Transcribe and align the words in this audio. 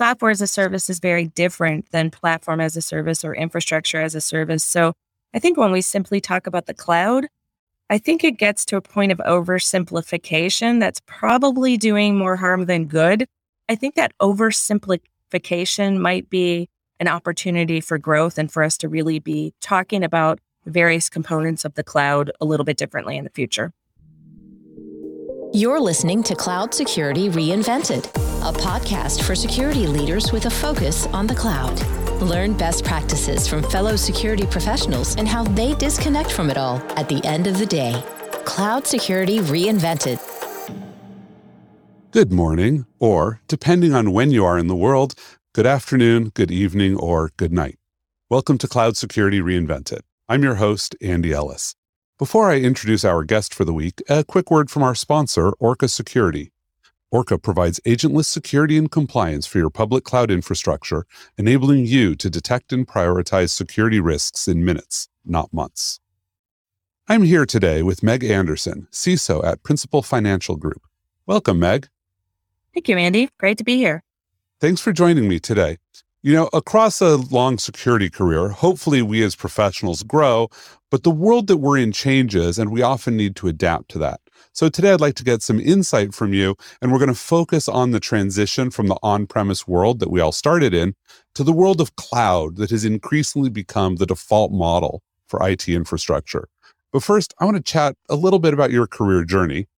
software 0.00 0.30
as 0.30 0.40
a 0.40 0.46
service 0.46 0.88
is 0.88 0.98
very 0.98 1.26
different 1.26 1.84
than 1.90 2.10
platform 2.10 2.58
as 2.58 2.74
a 2.74 2.80
service 2.80 3.22
or 3.22 3.34
infrastructure 3.34 4.00
as 4.00 4.14
a 4.14 4.20
service. 4.22 4.64
So 4.64 4.94
I 5.34 5.38
think 5.38 5.58
when 5.58 5.72
we 5.72 5.82
simply 5.82 6.22
talk 6.22 6.46
about 6.46 6.64
the 6.64 6.72
cloud, 6.72 7.26
I 7.90 7.98
think 7.98 8.24
it 8.24 8.38
gets 8.38 8.64
to 8.66 8.78
a 8.78 8.80
point 8.80 9.12
of 9.12 9.18
oversimplification 9.18 10.80
that's 10.80 11.02
probably 11.04 11.76
doing 11.76 12.16
more 12.16 12.36
harm 12.36 12.64
than 12.64 12.86
good. 12.86 13.26
I 13.68 13.74
think 13.74 13.94
that 13.96 14.14
oversimplification 14.22 15.98
might 15.98 16.30
be 16.30 16.70
an 16.98 17.06
opportunity 17.06 17.82
for 17.82 17.98
growth 17.98 18.38
and 18.38 18.50
for 18.50 18.62
us 18.62 18.78
to 18.78 18.88
really 18.88 19.18
be 19.18 19.52
talking 19.60 20.02
about 20.02 20.38
various 20.64 21.10
components 21.10 21.66
of 21.66 21.74
the 21.74 21.84
cloud 21.84 22.30
a 22.40 22.46
little 22.46 22.64
bit 22.64 22.78
differently 22.78 23.18
in 23.18 23.24
the 23.24 23.30
future. 23.30 23.70
You're 25.52 25.80
listening 25.80 26.22
to 26.24 26.36
Cloud 26.36 26.72
Security 26.72 27.28
Reinvented, 27.28 28.04
a 28.48 28.52
podcast 28.56 29.24
for 29.24 29.34
security 29.34 29.84
leaders 29.88 30.30
with 30.30 30.46
a 30.46 30.50
focus 30.50 31.08
on 31.08 31.26
the 31.26 31.34
cloud. 31.34 31.76
Learn 32.22 32.56
best 32.56 32.84
practices 32.84 33.48
from 33.48 33.64
fellow 33.64 33.96
security 33.96 34.46
professionals 34.46 35.16
and 35.16 35.26
how 35.26 35.42
they 35.42 35.74
disconnect 35.74 36.30
from 36.30 36.50
it 36.50 36.56
all 36.56 36.76
at 36.96 37.08
the 37.08 37.20
end 37.24 37.48
of 37.48 37.58
the 37.58 37.66
day. 37.66 38.00
Cloud 38.44 38.86
Security 38.86 39.40
Reinvented. 39.40 40.20
Good 42.12 42.30
morning, 42.30 42.86
or 43.00 43.40
depending 43.48 43.92
on 43.92 44.12
when 44.12 44.30
you 44.30 44.44
are 44.44 44.56
in 44.56 44.68
the 44.68 44.76
world, 44.76 45.14
good 45.52 45.66
afternoon, 45.66 46.28
good 46.28 46.52
evening, 46.52 46.94
or 46.94 47.32
good 47.36 47.52
night. 47.52 47.76
Welcome 48.28 48.56
to 48.58 48.68
Cloud 48.68 48.96
Security 48.96 49.40
Reinvented. 49.40 50.02
I'm 50.28 50.44
your 50.44 50.54
host, 50.54 50.94
Andy 51.02 51.32
Ellis. 51.32 51.74
Before 52.20 52.50
I 52.50 52.58
introduce 52.58 53.02
our 53.02 53.24
guest 53.24 53.54
for 53.54 53.64
the 53.64 53.72
week, 53.72 54.02
a 54.06 54.22
quick 54.22 54.50
word 54.50 54.70
from 54.70 54.82
our 54.82 54.94
sponsor, 54.94 55.52
Orca 55.52 55.88
Security. 55.88 56.52
Orca 57.10 57.38
provides 57.38 57.80
agentless 57.86 58.26
security 58.26 58.76
and 58.76 58.90
compliance 58.90 59.46
for 59.46 59.56
your 59.56 59.70
public 59.70 60.04
cloud 60.04 60.30
infrastructure, 60.30 61.06
enabling 61.38 61.86
you 61.86 62.14
to 62.16 62.28
detect 62.28 62.74
and 62.74 62.86
prioritize 62.86 63.52
security 63.52 64.00
risks 64.00 64.46
in 64.46 64.66
minutes, 64.66 65.08
not 65.24 65.50
months. 65.50 65.98
I'm 67.08 67.22
here 67.22 67.46
today 67.46 67.82
with 67.82 68.02
Meg 68.02 68.22
Anderson, 68.22 68.86
CISO 68.92 69.42
at 69.42 69.62
Principal 69.62 70.02
Financial 70.02 70.56
Group. 70.56 70.82
Welcome, 71.24 71.58
Meg. 71.58 71.88
Thank 72.74 72.90
you, 72.90 72.98
Andy. 72.98 73.30
Great 73.38 73.56
to 73.56 73.64
be 73.64 73.78
here. 73.78 74.02
Thanks 74.60 74.82
for 74.82 74.92
joining 74.92 75.26
me 75.26 75.40
today. 75.40 75.78
You 76.22 76.34
know, 76.34 76.50
across 76.52 77.00
a 77.00 77.16
long 77.16 77.56
security 77.56 78.10
career, 78.10 78.50
hopefully 78.50 79.00
we 79.00 79.22
as 79.22 79.34
professionals 79.34 80.02
grow, 80.02 80.50
but 80.90 81.02
the 81.02 81.10
world 81.10 81.46
that 81.46 81.56
we're 81.56 81.78
in 81.78 81.92
changes 81.92 82.58
and 82.58 82.70
we 82.70 82.82
often 82.82 83.16
need 83.16 83.36
to 83.36 83.48
adapt 83.48 83.90
to 83.92 83.98
that. 84.00 84.20
So 84.52 84.68
today 84.68 84.92
I'd 84.92 85.00
like 85.00 85.14
to 85.14 85.24
get 85.24 85.40
some 85.40 85.58
insight 85.58 86.12
from 86.12 86.34
you, 86.34 86.56
and 86.82 86.92
we're 86.92 86.98
going 86.98 87.08
to 87.08 87.14
focus 87.14 87.70
on 87.70 87.92
the 87.92 88.00
transition 88.00 88.70
from 88.70 88.88
the 88.88 88.98
on 89.02 89.26
premise 89.26 89.66
world 89.66 89.98
that 90.00 90.10
we 90.10 90.20
all 90.20 90.30
started 90.30 90.74
in 90.74 90.94
to 91.36 91.42
the 91.42 91.54
world 91.54 91.80
of 91.80 91.96
cloud 91.96 92.56
that 92.56 92.68
has 92.68 92.84
increasingly 92.84 93.48
become 93.48 93.96
the 93.96 94.04
default 94.04 94.52
model 94.52 95.02
for 95.26 95.48
IT 95.48 95.70
infrastructure. 95.70 96.48
But 96.92 97.02
first, 97.02 97.32
I 97.40 97.46
want 97.46 97.56
to 97.56 97.62
chat 97.62 97.96
a 98.10 98.16
little 98.16 98.40
bit 98.40 98.52
about 98.52 98.72
your 98.72 98.86
career 98.86 99.24
journey, 99.24 99.68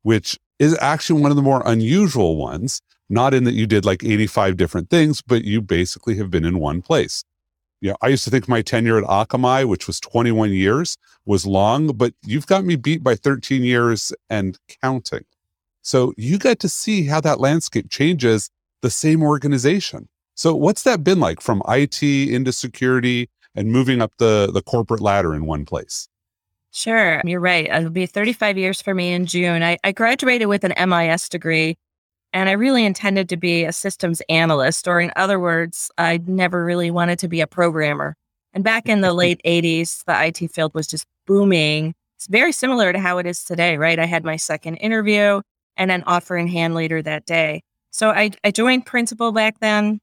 which 0.00 0.38
is 0.58 0.78
actually 0.80 1.20
one 1.20 1.30
of 1.30 1.36
the 1.36 1.42
more 1.42 1.62
unusual 1.66 2.38
ones, 2.38 2.80
not 3.10 3.34
in 3.34 3.44
that 3.44 3.54
you 3.54 3.66
did 3.66 3.84
like 3.84 4.04
85 4.04 4.56
different 4.56 4.90
things, 4.90 5.20
but 5.20 5.44
you 5.44 5.60
basically 5.60 6.16
have 6.16 6.30
been 6.30 6.44
in 6.44 6.58
one 6.58 6.80
place 6.80 7.24
know, 7.82 7.96
I 8.02 8.08
used 8.08 8.24
to 8.24 8.30
think 8.30 8.48
my 8.48 8.62
tenure 8.62 8.98
at 8.98 9.04
Akamai, 9.04 9.66
which 9.66 9.86
was 9.86 10.00
21 10.00 10.52
years, 10.52 10.96
was 11.24 11.46
long, 11.46 11.88
but 11.88 12.12
you've 12.24 12.46
got 12.46 12.64
me 12.64 12.76
beat 12.76 13.02
by 13.02 13.14
13 13.14 13.62
years 13.62 14.12
and 14.28 14.58
counting. 14.82 15.24
So 15.82 16.12
you 16.16 16.38
get 16.38 16.58
to 16.60 16.68
see 16.68 17.06
how 17.06 17.20
that 17.22 17.40
landscape 17.40 17.90
changes 17.90 18.50
the 18.82 18.90
same 18.90 19.22
organization. 19.22 20.08
So 20.34 20.54
what's 20.54 20.82
that 20.82 21.04
been 21.04 21.20
like 21.20 21.40
from 21.40 21.62
IT 21.68 22.02
into 22.02 22.52
security 22.52 23.28
and 23.54 23.72
moving 23.72 24.00
up 24.00 24.12
the, 24.18 24.50
the 24.52 24.62
corporate 24.62 25.00
ladder 25.00 25.34
in 25.34 25.46
one 25.46 25.64
place? 25.64 26.08
Sure. 26.72 27.20
You're 27.24 27.40
right. 27.40 27.66
It'll 27.66 27.90
be 27.90 28.06
35 28.06 28.56
years 28.56 28.80
for 28.80 28.94
me 28.94 29.12
in 29.12 29.26
June. 29.26 29.62
I, 29.62 29.76
I 29.82 29.92
graduated 29.92 30.48
with 30.48 30.64
an 30.64 30.72
MIS 30.88 31.28
degree 31.28 31.76
and 32.32 32.48
I 32.48 32.52
really 32.52 32.84
intended 32.84 33.28
to 33.30 33.36
be 33.36 33.64
a 33.64 33.72
systems 33.72 34.22
analyst, 34.28 34.86
or 34.86 35.00
in 35.00 35.12
other 35.16 35.40
words, 35.40 35.90
I 35.98 36.20
never 36.26 36.64
really 36.64 36.90
wanted 36.90 37.18
to 37.20 37.28
be 37.28 37.40
a 37.40 37.46
programmer. 37.46 38.16
And 38.52 38.64
back 38.64 38.88
in 38.88 39.00
the 39.00 39.12
late 39.14 39.40
80s, 39.44 40.04
the 40.04 40.26
IT 40.26 40.52
field 40.52 40.74
was 40.74 40.86
just 40.86 41.06
booming. 41.26 41.94
It's 42.16 42.26
very 42.26 42.52
similar 42.52 42.92
to 42.92 42.98
how 42.98 43.18
it 43.18 43.26
is 43.26 43.44
today, 43.44 43.76
right? 43.76 43.98
I 43.98 44.06
had 44.06 44.24
my 44.24 44.36
second 44.36 44.76
interview 44.76 45.40
and 45.76 45.90
an 45.90 46.04
offer 46.06 46.36
in 46.36 46.46
hand 46.46 46.74
later 46.74 47.02
that 47.02 47.26
day. 47.26 47.62
So 47.90 48.10
I, 48.10 48.30
I 48.44 48.50
joined 48.50 48.86
Principal 48.86 49.32
back 49.32 49.58
then. 49.60 50.00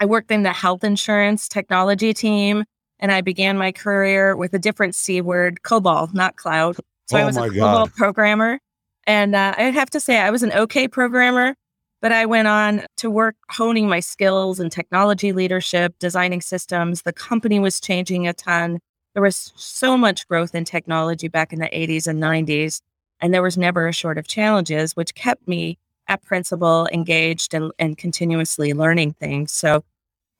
I 0.00 0.06
worked 0.06 0.30
in 0.30 0.42
the 0.42 0.52
health 0.52 0.84
insurance 0.84 1.48
technology 1.48 2.12
team 2.12 2.64
and 2.98 3.12
I 3.12 3.20
began 3.20 3.56
my 3.56 3.72
career 3.72 4.36
with 4.36 4.52
a 4.54 4.58
different 4.58 4.94
C 4.94 5.20
word, 5.20 5.60
COBOL, 5.62 6.12
not 6.14 6.36
cloud. 6.36 6.76
So 7.06 7.16
oh 7.16 7.20
I 7.20 7.24
was 7.24 7.36
a 7.36 7.48
COBOL 7.48 7.94
programmer. 7.94 8.58
And 9.06 9.34
uh, 9.34 9.54
I'd 9.56 9.74
have 9.74 9.90
to 9.90 10.00
say, 10.00 10.18
I 10.18 10.30
was 10.30 10.42
an 10.42 10.52
okay 10.52 10.88
programmer, 10.88 11.54
but 12.00 12.12
I 12.12 12.26
went 12.26 12.48
on 12.48 12.82
to 12.98 13.10
work 13.10 13.36
honing 13.50 13.88
my 13.88 14.00
skills 14.00 14.60
in 14.60 14.70
technology 14.70 15.32
leadership, 15.32 15.94
designing 15.98 16.40
systems. 16.40 17.02
The 17.02 17.12
company 17.12 17.58
was 17.58 17.80
changing 17.80 18.26
a 18.26 18.32
ton. 18.32 18.80
There 19.14 19.22
was 19.22 19.52
so 19.56 19.96
much 19.96 20.26
growth 20.28 20.54
in 20.54 20.64
technology 20.64 21.28
back 21.28 21.52
in 21.52 21.60
the 21.60 21.68
80s 21.68 22.06
and 22.06 22.22
90s, 22.22 22.80
and 23.20 23.32
there 23.32 23.42
was 23.42 23.56
never 23.56 23.86
a 23.86 23.92
short 23.92 24.18
of 24.18 24.26
challenges, 24.26 24.96
which 24.96 25.14
kept 25.14 25.46
me 25.46 25.78
at 26.08 26.22
principal 26.22 26.88
engaged 26.92 27.54
and, 27.54 27.72
and 27.78 27.96
continuously 27.96 28.74
learning 28.74 29.12
things. 29.14 29.52
So 29.52 29.84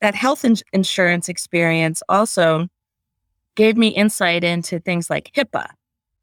that 0.01 0.15
health 0.15 0.45
in- 0.45 0.57
insurance 0.73 1.29
experience 1.29 2.03
also 2.09 2.69
gave 3.55 3.77
me 3.77 3.89
insight 3.89 4.45
into 4.45 4.79
things 4.81 5.09
like 5.09 5.33
HIPAA 5.35 5.71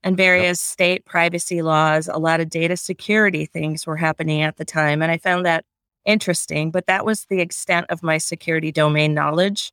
and 0.04 0.18
various 0.18 0.60
yep. 0.62 0.74
state 0.74 1.06
privacy 1.06 1.62
laws. 1.62 2.08
A 2.08 2.18
lot 2.18 2.40
of 2.40 2.50
data 2.50 2.78
security 2.78 3.46
things 3.46 3.86
were 3.86 3.98
happening 3.98 4.42
at 4.42 4.58
the 4.58 4.66
time. 4.66 5.02
And 5.02 5.12
I 5.12 5.18
found 5.18 5.46
that 5.46 5.66
interesting, 6.06 6.72
but 6.72 6.88
that 6.88 7.06
was 7.06 7.26
the 7.26 7.42
extent 7.42 7.86
of 7.90 8.02
my 8.02 8.18
security 8.18 8.72
domain 8.72 9.14
knowledge. 9.14 9.72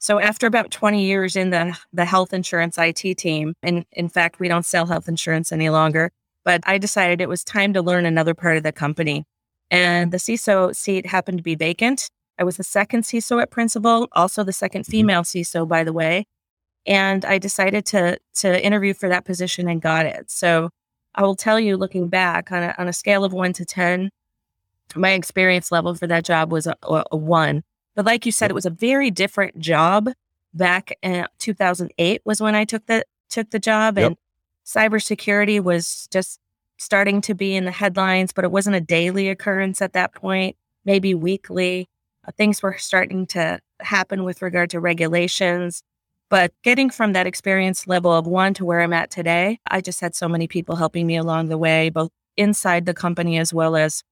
So 0.00 0.20
after 0.20 0.46
about 0.46 0.70
20 0.70 1.04
years 1.04 1.36
in 1.36 1.50
the, 1.50 1.76
the 1.92 2.04
health 2.04 2.32
insurance 2.32 2.78
IT 2.78 3.18
team, 3.18 3.54
and 3.62 3.84
in 3.92 4.08
fact, 4.08 4.40
we 4.40 4.48
don't 4.48 4.66
sell 4.66 4.86
health 4.86 5.08
insurance 5.08 5.52
any 5.52 5.70
longer, 5.70 6.10
but 6.44 6.60
I 6.66 6.78
decided 6.78 7.20
it 7.20 7.28
was 7.28 7.44
time 7.44 7.72
to 7.72 7.82
learn 7.82 8.06
another 8.06 8.34
part 8.34 8.56
of 8.56 8.62
the 8.62 8.72
company. 8.72 9.24
And 9.70 10.12
the 10.12 10.18
CISO 10.18 10.74
seat 10.74 11.06
happened 11.06 11.38
to 11.38 11.42
be 11.42 11.56
vacant. 11.56 12.08
I 12.38 12.44
was 12.44 12.56
the 12.56 12.64
second 12.64 13.02
CISO 13.02 13.42
at 13.42 13.50
Principal, 13.50 14.08
also 14.12 14.44
the 14.44 14.52
second 14.52 14.82
mm-hmm. 14.82 14.92
female 14.92 15.22
CISO, 15.22 15.66
by 15.66 15.84
the 15.84 15.92
way 15.92 16.26
and 16.88 17.24
I 17.26 17.38
decided 17.38 17.84
to 17.86 18.18
to 18.36 18.64
interview 18.64 18.94
for 18.94 19.08
that 19.08 19.24
position 19.24 19.68
and 19.68 19.80
got 19.80 20.06
it. 20.06 20.30
So 20.30 20.70
I 21.14 21.22
will 21.22 21.36
tell 21.36 21.60
you, 21.60 21.76
looking 21.76 22.08
back 22.08 22.50
on 22.50 22.62
a, 22.62 22.74
on 22.78 22.88
a 22.88 22.92
scale 22.92 23.24
of 23.24 23.32
one 23.32 23.52
to 23.52 23.64
ten, 23.64 24.10
my 24.96 25.10
experience 25.10 25.70
level 25.70 25.94
for 25.94 26.06
that 26.06 26.24
job 26.24 26.50
was 26.50 26.66
a, 26.66 26.76
a 26.82 27.16
one. 27.16 27.62
But 27.94 28.06
like 28.06 28.24
you 28.24 28.32
said, 28.32 28.50
it 28.50 28.54
was 28.54 28.66
a 28.66 28.70
very 28.70 29.10
different 29.10 29.58
job. 29.58 30.10
Back 30.54 30.96
in 31.02 31.26
2008 31.38 32.22
was 32.24 32.40
when 32.40 32.54
I 32.54 32.64
took 32.64 32.86
the 32.86 33.04
took 33.28 33.50
the 33.50 33.58
job, 33.58 33.98
yep. 33.98 34.06
and 34.06 34.16
cybersecurity 34.64 35.62
was 35.62 36.08
just 36.10 36.40
starting 36.78 37.20
to 37.20 37.34
be 37.34 37.54
in 37.54 37.66
the 37.66 37.70
headlines, 37.70 38.32
but 38.32 38.44
it 38.44 38.50
wasn't 38.50 38.76
a 38.76 38.80
daily 38.80 39.28
occurrence 39.28 39.82
at 39.82 39.92
that 39.92 40.14
point. 40.14 40.56
Maybe 40.86 41.14
weekly. 41.14 41.86
Uh, 42.26 42.32
things 42.32 42.62
were 42.62 42.78
starting 42.78 43.26
to 43.26 43.60
happen 43.80 44.24
with 44.24 44.40
regard 44.40 44.70
to 44.70 44.80
regulations 44.80 45.82
but 46.30 46.52
getting 46.62 46.90
from 46.90 47.12
that 47.12 47.26
experience 47.26 47.86
level 47.86 48.12
of 48.12 48.26
one 48.26 48.54
to 48.54 48.64
where 48.64 48.80
I'm 48.80 48.92
at 48.92 49.10
today, 49.10 49.60
I 49.70 49.80
just 49.80 50.00
had 50.00 50.14
so 50.14 50.28
many 50.28 50.46
people 50.46 50.76
helping 50.76 51.06
me 51.06 51.16
along 51.16 51.48
the 51.48 51.58
way, 51.58 51.88
both 51.90 52.10
inside 52.36 52.86
the 52.86 52.94
company 52.94 53.38
as 53.38 53.52
well 53.52 53.76
as 53.76 54.02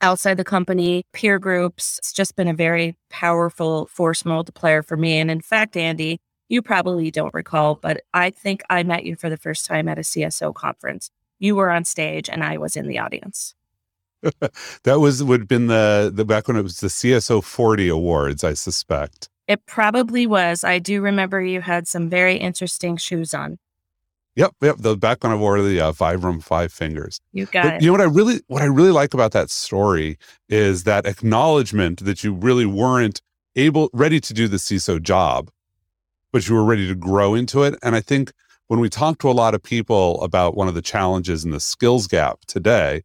outside 0.00 0.36
the 0.36 0.44
company, 0.44 1.04
peer 1.12 1.38
groups. 1.38 1.98
It's 1.98 2.12
just 2.12 2.36
been 2.36 2.48
a 2.48 2.54
very 2.54 2.96
powerful 3.08 3.86
force 3.86 4.24
multiplier 4.24 4.82
for 4.82 4.96
me. 4.96 5.18
And 5.18 5.30
in 5.30 5.40
fact, 5.40 5.76
Andy, 5.76 6.20
you 6.48 6.60
probably 6.60 7.10
don't 7.10 7.32
recall, 7.32 7.76
but 7.76 8.02
I 8.12 8.30
think 8.30 8.62
I 8.68 8.82
met 8.82 9.04
you 9.04 9.16
for 9.16 9.30
the 9.30 9.36
first 9.36 9.64
time 9.64 9.88
at 9.88 9.98
a 9.98 10.02
CSO 10.02 10.54
conference. 10.54 11.10
You 11.38 11.56
were 11.56 11.70
on 11.70 11.84
stage 11.84 12.28
and 12.28 12.44
I 12.44 12.58
was 12.58 12.76
in 12.76 12.88
the 12.88 12.98
audience. 12.98 13.54
that 14.84 15.00
was 15.00 15.22
would 15.24 15.40
have 15.40 15.48
been 15.48 15.66
the 15.66 16.12
the 16.14 16.24
back 16.24 16.46
when 16.46 16.56
it 16.56 16.62
was 16.62 16.78
the 16.78 16.86
CSO 16.86 17.42
40 17.42 17.88
awards, 17.88 18.44
I 18.44 18.54
suspect. 18.54 19.28
It 19.52 19.66
probably 19.66 20.26
was. 20.26 20.64
I 20.64 20.78
do 20.78 21.02
remember 21.02 21.42
you 21.42 21.60
had 21.60 21.86
some 21.86 22.08
very 22.08 22.36
interesting 22.36 22.96
shoes 22.96 23.34
on. 23.34 23.58
Yep, 24.34 24.52
yep. 24.62 24.76
The 24.78 24.96
back 24.96 25.22
when 25.22 25.30
I 25.30 25.34
wore 25.34 25.60
the 25.60 25.78
uh, 25.78 25.92
Vibram 25.92 26.42
Five 26.42 26.72
Fingers. 26.72 27.20
You 27.34 27.44
got 27.44 27.64
but 27.64 27.74
it. 27.74 27.82
You 27.82 27.88
know 27.88 27.92
what 27.92 28.00
I 28.00 28.04
really, 28.04 28.40
what 28.46 28.62
I 28.62 28.64
really 28.64 28.92
like 28.92 29.12
about 29.12 29.32
that 29.32 29.50
story 29.50 30.16
is 30.48 30.84
that 30.84 31.04
acknowledgement 31.04 32.02
that 32.06 32.24
you 32.24 32.32
really 32.32 32.64
weren't 32.64 33.20
able, 33.54 33.90
ready 33.92 34.20
to 34.20 34.32
do 34.32 34.48
the 34.48 34.56
CISO 34.56 35.02
job, 35.02 35.50
but 36.32 36.48
you 36.48 36.54
were 36.54 36.64
ready 36.64 36.88
to 36.88 36.94
grow 36.94 37.34
into 37.34 37.62
it. 37.62 37.74
And 37.82 37.94
I 37.94 38.00
think 38.00 38.32
when 38.68 38.80
we 38.80 38.88
talk 38.88 39.18
to 39.18 39.30
a 39.30 39.32
lot 39.32 39.54
of 39.54 39.62
people 39.62 40.18
about 40.22 40.56
one 40.56 40.66
of 40.66 40.72
the 40.72 40.80
challenges 40.80 41.44
in 41.44 41.50
the 41.50 41.60
skills 41.60 42.06
gap 42.06 42.38
today, 42.46 43.02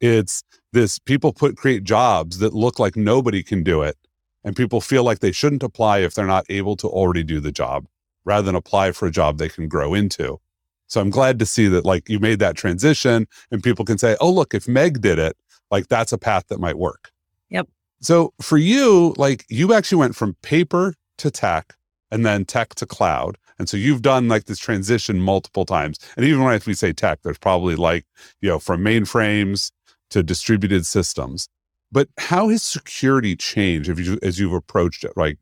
it's 0.00 0.44
this 0.72 1.00
people 1.00 1.32
put 1.32 1.56
create 1.56 1.82
jobs 1.82 2.38
that 2.38 2.54
look 2.54 2.78
like 2.78 2.94
nobody 2.94 3.42
can 3.42 3.64
do 3.64 3.82
it 3.82 3.96
and 4.44 4.56
people 4.56 4.80
feel 4.80 5.04
like 5.04 5.20
they 5.20 5.32
shouldn't 5.32 5.62
apply 5.62 5.98
if 5.98 6.14
they're 6.14 6.26
not 6.26 6.46
able 6.48 6.76
to 6.76 6.88
already 6.88 7.22
do 7.22 7.40
the 7.40 7.52
job 7.52 7.86
rather 8.24 8.44
than 8.44 8.54
apply 8.54 8.92
for 8.92 9.06
a 9.06 9.10
job 9.10 9.38
they 9.38 9.48
can 9.48 9.68
grow 9.68 9.94
into. 9.94 10.40
So 10.86 11.00
I'm 11.00 11.10
glad 11.10 11.38
to 11.38 11.46
see 11.46 11.68
that 11.68 11.84
like 11.84 12.08
you 12.08 12.18
made 12.18 12.38
that 12.38 12.56
transition 12.56 13.26
and 13.50 13.62
people 13.62 13.84
can 13.84 13.98
say, 13.98 14.16
"Oh, 14.20 14.30
look, 14.30 14.54
if 14.54 14.66
Meg 14.66 15.00
did 15.00 15.18
it, 15.18 15.36
like 15.70 15.88
that's 15.88 16.12
a 16.12 16.18
path 16.18 16.48
that 16.48 16.60
might 16.60 16.78
work." 16.78 17.10
Yep. 17.50 17.68
So 18.00 18.32
for 18.40 18.56
you, 18.58 19.14
like 19.16 19.44
you 19.48 19.74
actually 19.74 19.98
went 19.98 20.16
from 20.16 20.34
paper 20.42 20.94
to 21.18 21.30
tech 21.30 21.74
and 22.10 22.24
then 22.24 22.44
tech 22.44 22.74
to 22.76 22.86
cloud. 22.86 23.36
And 23.58 23.68
so 23.68 23.76
you've 23.76 24.02
done 24.02 24.28
like 24.28 24.44
this 24.44 24.58
transition 24.58 25.20
multiple 25.20 25.64
times. 25.64 25.98
And 26.16 26.24
even 26.24 26.42
when 26.44 26.60
we 26.64 26.74
say 26.74 26.92
tech, 26.92 27.20
there's 27.22 27.38
probably 27.38 27.74
like, 27.74 28.06
you 28.40 28.48
know, 28.48 28.58
from 28.58 28.82
mainframes 28.82 29.72
to 30.10 30.22
distributed 30.22 30.86
systems. 30.86 31.48
But 31.90 32.08
how 32.18 32.48
has 32.48 32.62
security 32.62 33.34
changed 33.34 33.88
if 33.88 33.98
you, 33.98 34.18
as 34.22 34.38
you've 34.38 34.52
approached 34.52 35.04
it? 35.04 35.16
Like, 35.16 35.38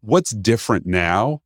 what's 0.00 0.30
different 0.30 0.86
now 0.86 1.42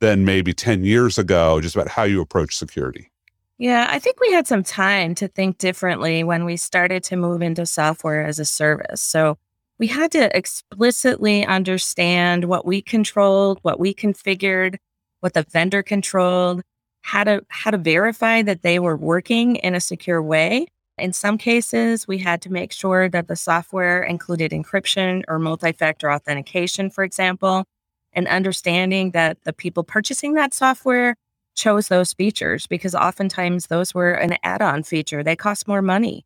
than 0.00 0.24
maybe 0.24 0.52
10 0.52 0.84
years 0.84 1.18
ago, 1.18 1.60
just 1.60 1.74
about 1.74 1.88
how 1.88 2.02
you 2.02 2.20
approach 2.20 2.56
security? 2.56 3.10
Yeah, 3.56 3.86
I 3.88 3.98
think 3.98 4.20
we 4.20 4.32
had 4.32 4.46
some 4.46 4.64
time 4.64 5.14
to 5.16 5.28
think 5.28 5.58
differently 5.58 6.24
when 6.24 6.44
we 6.44 6.56
started 6.56 7.04
to 7.04 7.16
move 7.16 7.40
into 7.40 7.66
software 7.66 8.24
as 8.26 8.38
a 8.38 8.44
service. 8.44 9.00
So 9.00 9.38
we 9.78 9.86
had 9.86 10.10
to 10.12 10.36
explicitly 10.36 11.46
understand 11.46 12.44
what 12.44 12.66
we 12.66 12.82
controlled, 12.82 13.58
what 13.62 13.78
we 13.78 13.94
configured, 13.94 14.76
what 15.20 15.34
the 15.34 15.44
vendor 15.44 15.82
controlled, 15.82 16.62
how 17.02 17.24
to 17.24 17.44
how 17.48 17.70
to 17.70 17.78
verify 17.78 18.42
that 18.42 18.62
they 18.62 18.78
were 18.78 18.96
working 18.96 19.56
in 19.56 19.74
a 19.74 19.80
secure 19.80 20.22
way. 20.22 20.66
In 20.96 21.12
some 21.12 21.38
cases, 21.38 22.06
we 22.06 22.18
had 22.18 22.40
to 22.42 22.52
make 22.52 22.72
sure 22.72 23.08
that 23.08 23.26
the 23.26 23.36
software 23.36 24.02
included 24.02 24.52
encryption 24.52 25.22
or 25.26 25.38
multi-factor 25.38 26.10
authentication, 26.10 26.88
for 26.88 27.02
example, 27.02 27.64
and 28.12 28.28
understanding 28.28 29.10
that 29.10 29.42
the 29.42 29.52
people 29.52 29.82
purchasing 29.82 30.34
that 30.34 30.54
software 30.54 31.16
chose 31.56 31.88
those 31.88 32.12
features 32.12 32.66
because 32.66 32.94
oftentimes 32.94 33.66
those 33.66 33.92
were 33.94 34.12
an 34.12 34.36
add-on 34.42 34.82
feature. 34.82 35.22
They 35.22 35.36
cost 35.36 35.66
more 35.66 35.82
money. 35.82 36.24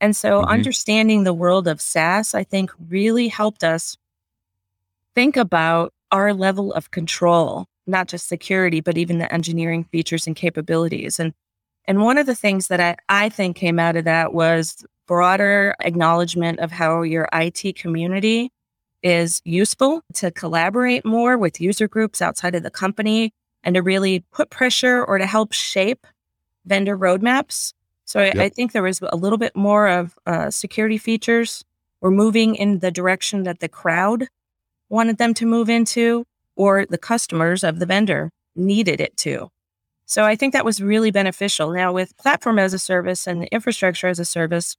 And 0.00 0.16
so 0.16 0.40
mm-hmm. 0.40 0.50
understanding 0.50 1.24
the 1.24 1.34
world 1.34 1.68
of 1.68 1.80
SaaS, 1.80 2.34
I 2.34 2.44
think 2.44 2.70
really 2.88 3.28
helped 3.28 3.64
us 3.64 3.96
think 5.14 5.36
about 5.36 5.92
our 6.10 6.32
level 6.32 6.72
of 6.72 6.90
control, 6.90 7.66
not 7.86 8.08
just 8.08 8.28
security, 8.28 8.80
but 8.80 8.96
even 8.96 9.18
the 9.18 9.32
engineering 9.32 9.84
features 9.84 10.26
and 10.26 10.36
capabilities. 10.36 11.18
And 11.18 11.34
and 11.88 12.02
one 12.02 12.18
of 12.18 12.26
the 12.26 12.36
things 12.36 12.68
that 12.68 12.80
I, 12.80 12.96
I 13.08 13.28
think 13.28 13.56
came 13.56 13.80
out 13.80 13.96
of 13.96 14.04
that 14.04 14.32
was 14.32 14.86
broader 15.08 15.74
acknowledgement 15.80 16.60
of 16.60 16.70
how 16.70 17.02
your 17.02 17.28
IT 17.32 17.74
community 17.74 18.52
is 19.02 19.42
useful 19.44 20.02
to 20.14 20.30
collaborate 20.30 21.04
more 21.04 21.36
with 21.36 21.60
user 21.60 21.88
groups 21.88 22.22
outside 22.22 22.54
of 22.54 22.62
the 22.62 22.70
company 22.70 23.32
and 23.64 23.74
to 23.74 23.82
really 23.82 24.20
put 24.30 24.50
pressure 24.50 25.04
or 25.04 25.18
to 25.18 25.26
help 25.26 25.52
shape 25.52 26.06
vendor 26.64 26.96
roadmaps 26.96 27.72
so 28.08 28.20
I, 28.20 28.26
yep. 28.26 28.36
I 28.36 28.48
think 28.48 28.72
there 28.72 28.82
was 28.82 29.02
a 29.02 29.16
little 29.16 29.36
bit 29.36 29.54
more 29.54 29.86
of 29.86 30.18
uh, 30.24 30.50
security 30.50 30.96
features. 30.96 31.62
We're 32.00 32.10
moving 32.10 32.54
in 32.54 32.78
the 32.78 32.90
direction 32.90 33.42
that 33.42 33.60
the 33.60 33.68
crowd 33.68 34.28
wanted 34.88 35.18
them 35.18 35.34
to 35.34 35.44
move 35.44 35.68
into, 35.68 36.24
or 36.56 36.86
the 36.86 36.96
customers 36.96 37.62
of 37.62 37.80
the 37.80 37.84
vendor 37.84 38.30
needed 38.56 39.02
it 39.02 39.14
to. 39.18 39.50
So 40.08 40.24
I 40.24 40.36
think 40.36 40.54
that 40.54 40.64
was 40.64 40.80
really 40.80 41.10
beneficial. 41.10 41.70
Now, 41.70 41.92
with 41.92 42.16
platform 42.16 42.58
as 42.58 42.72
a 42.72 42.78
service 42.78 43.26
and 43.26 43.44
infrastructure 43.52 44.08
as 44.08 44.18
a 44.18 44.24
service, 44.24 44.74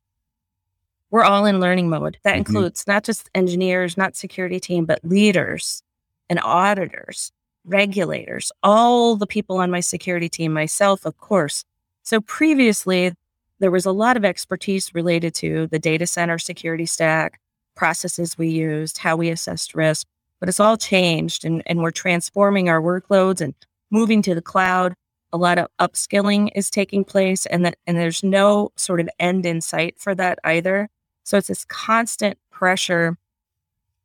we're 1.12 1.24
all 1.24 1.46
in 1.46 1.60
learning 1.60 1.88
mode. 1.88 2.18
That 2.24 2.32
mm-hmm. 2.32 2.40
includes 2.40 2.88
not 2.88 3.04
just 3.04 3.30
engineers, 3.36 3.96
not 3.96 4.16
security 4.16 4.60
team, 4.60 4.86
but 4.86 5.06
leaders 5.06 5.84
and 6.32 6.40
auditors, 6.44 7.32
regulators, 7.64 8.52
all 8.64 9.16
the 9.16 9.28
people 9.28 9.58
on 9.58 9.70
my 9.70 9.82
security 9.82 10.30
team, 10.30 10.52
myself, 10.52 11.06
of 11.06 11.18
course. 11.18 11.64
So 12.02 12.22
previously, 12.22 13.14
there 13.60 13.70
was 13.70 13.86
a 13.86 13.92
lot 13.92 14.18
of 14.18 14.26
expertise 14.26 14.96
related 14.96 15.36
to 15.36 15.68
the 15.68 15.78
data 15.78 16.08
center 16.08 16.40
security 16.40 16.88
stack, 16.88 17.40
processes 17.76 18.36
we 18.36 18.48
used, 18.48 18.98
how 18.98 19.16
we 19.16 19.30
assessed 19.30 19.76
risk, 19.76 20.08
but 20.40 20.50
it's 20.50 20.60
all 20.60 20.76
changed 20.76 21.46
and, 21.46 21.62
and 21.68 21.84
we're 21.84 21.92
transforming 21.92 22.68
our 22.68 22.82
workloads 22.82 23.42
and 23.42 23.54
moving 23.92 24.24
to 24.24 24.34
the 24.34 24.42
cloud. 24.42 24.96
A 25.32 25.38
lot 25.38 25.58
of 25.58 25.68
upskilling 25.80 26.50
is 26.56 26.70
taking 26.70 27.04
place 27.04 27.46
and 27.46 27.64
that 27.66 27.78
and 27.86 27.98
there's 27.98 28.24
no 28.24 28.72
sort 28.76 29.00
of 29.00 29.10
end 29.20 29.46
in 29.46 29.62
sight 29.62 29.96
for 29.98 30.16
that 30.16 30.40
either. 30.44 30.90
So 31.24 31.38
it's 31.38 31.48
this 31.48 31.66
constant 31.66 32.38
pressure 32.52 33.18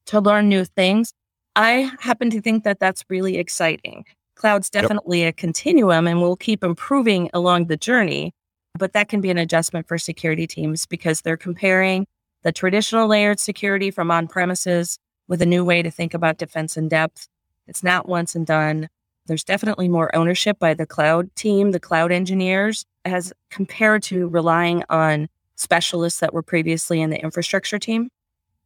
to 0.06 0.20
learn 0.20 0.48
new 0.48 0.64
things. 0.64 1.12
I 1.56 1.90
happen 2.00 2.30
to 2.30 2.40
think 2.40 2.64
that 2.64 2.80
that's 2.80 3.04
really 3.08 3.38
exciting. 3.38 4.04
Cloud's 4.34 4.68
definitely 4.68 5.20
yep. 5.20 5.34
a 5.34 5.36
continuum 5.36 6.06
and 6.06 6.20
we'll 6.20 6.36
keep 6.36 6.64
improving 6.64 7.30
along 7.32 7.66
the 7.66 7.76
journey. 7.76 8.32
But 8.76 8.92
that 8.92 9.08
can 9.08 9.20
be 9.20 9.30
an 9.30 9.38
adjustment 9.38 9.86
for 9.86 9.98
security 9.98 10.46
teams 10.46 10.84
because 10.84 11.20
they're 11.20 11.36
comparing 11.36 12.06
the 12.42 12.52
traditional 12.52 13.06
layered 13.06 13.40
security 13.40 13.90
from 13.90 14.10
on 14.10 14.26
premises 14.26 14.98
with 15.28 15.40
a 15.40 15.46
new 15.46 15.64
way 15.64 15.82
to 15.82 15.90
think 15.90 16.12
about 16.12 16.38
defense 16.38 16.76
in 16.76 16.88
depth. 16.88 17.28
It's 17.66 17.82
not 17.82 18.08
once 18.08 18.34
and 18.34 18.46
done. 18.46 18.88
There's 19.26 19.44
definitely 19.44 19.88
more 19.88 20.14
ownership 20.14 20.58
by 20.58 20.74
the 20.74 20.86
cloud 20.86 21.34
team, 21.34 21.70
the 21.70 21.80
cloud 21.80 22.12
engineers, 22.12 22.84
as 23.04 23.32
compared 23.50 24.02
to 24.04 24.28
relying 24.28 24.84
on 24.90 25.28
specialists 25.56 26.20
that 26.20 26.34
were 26.34 26.42
previously 26.42 27.00
in 27.00 27.10
the 27.10 27.22
infrastructure 27.22 27.78
team. 27.78 28.10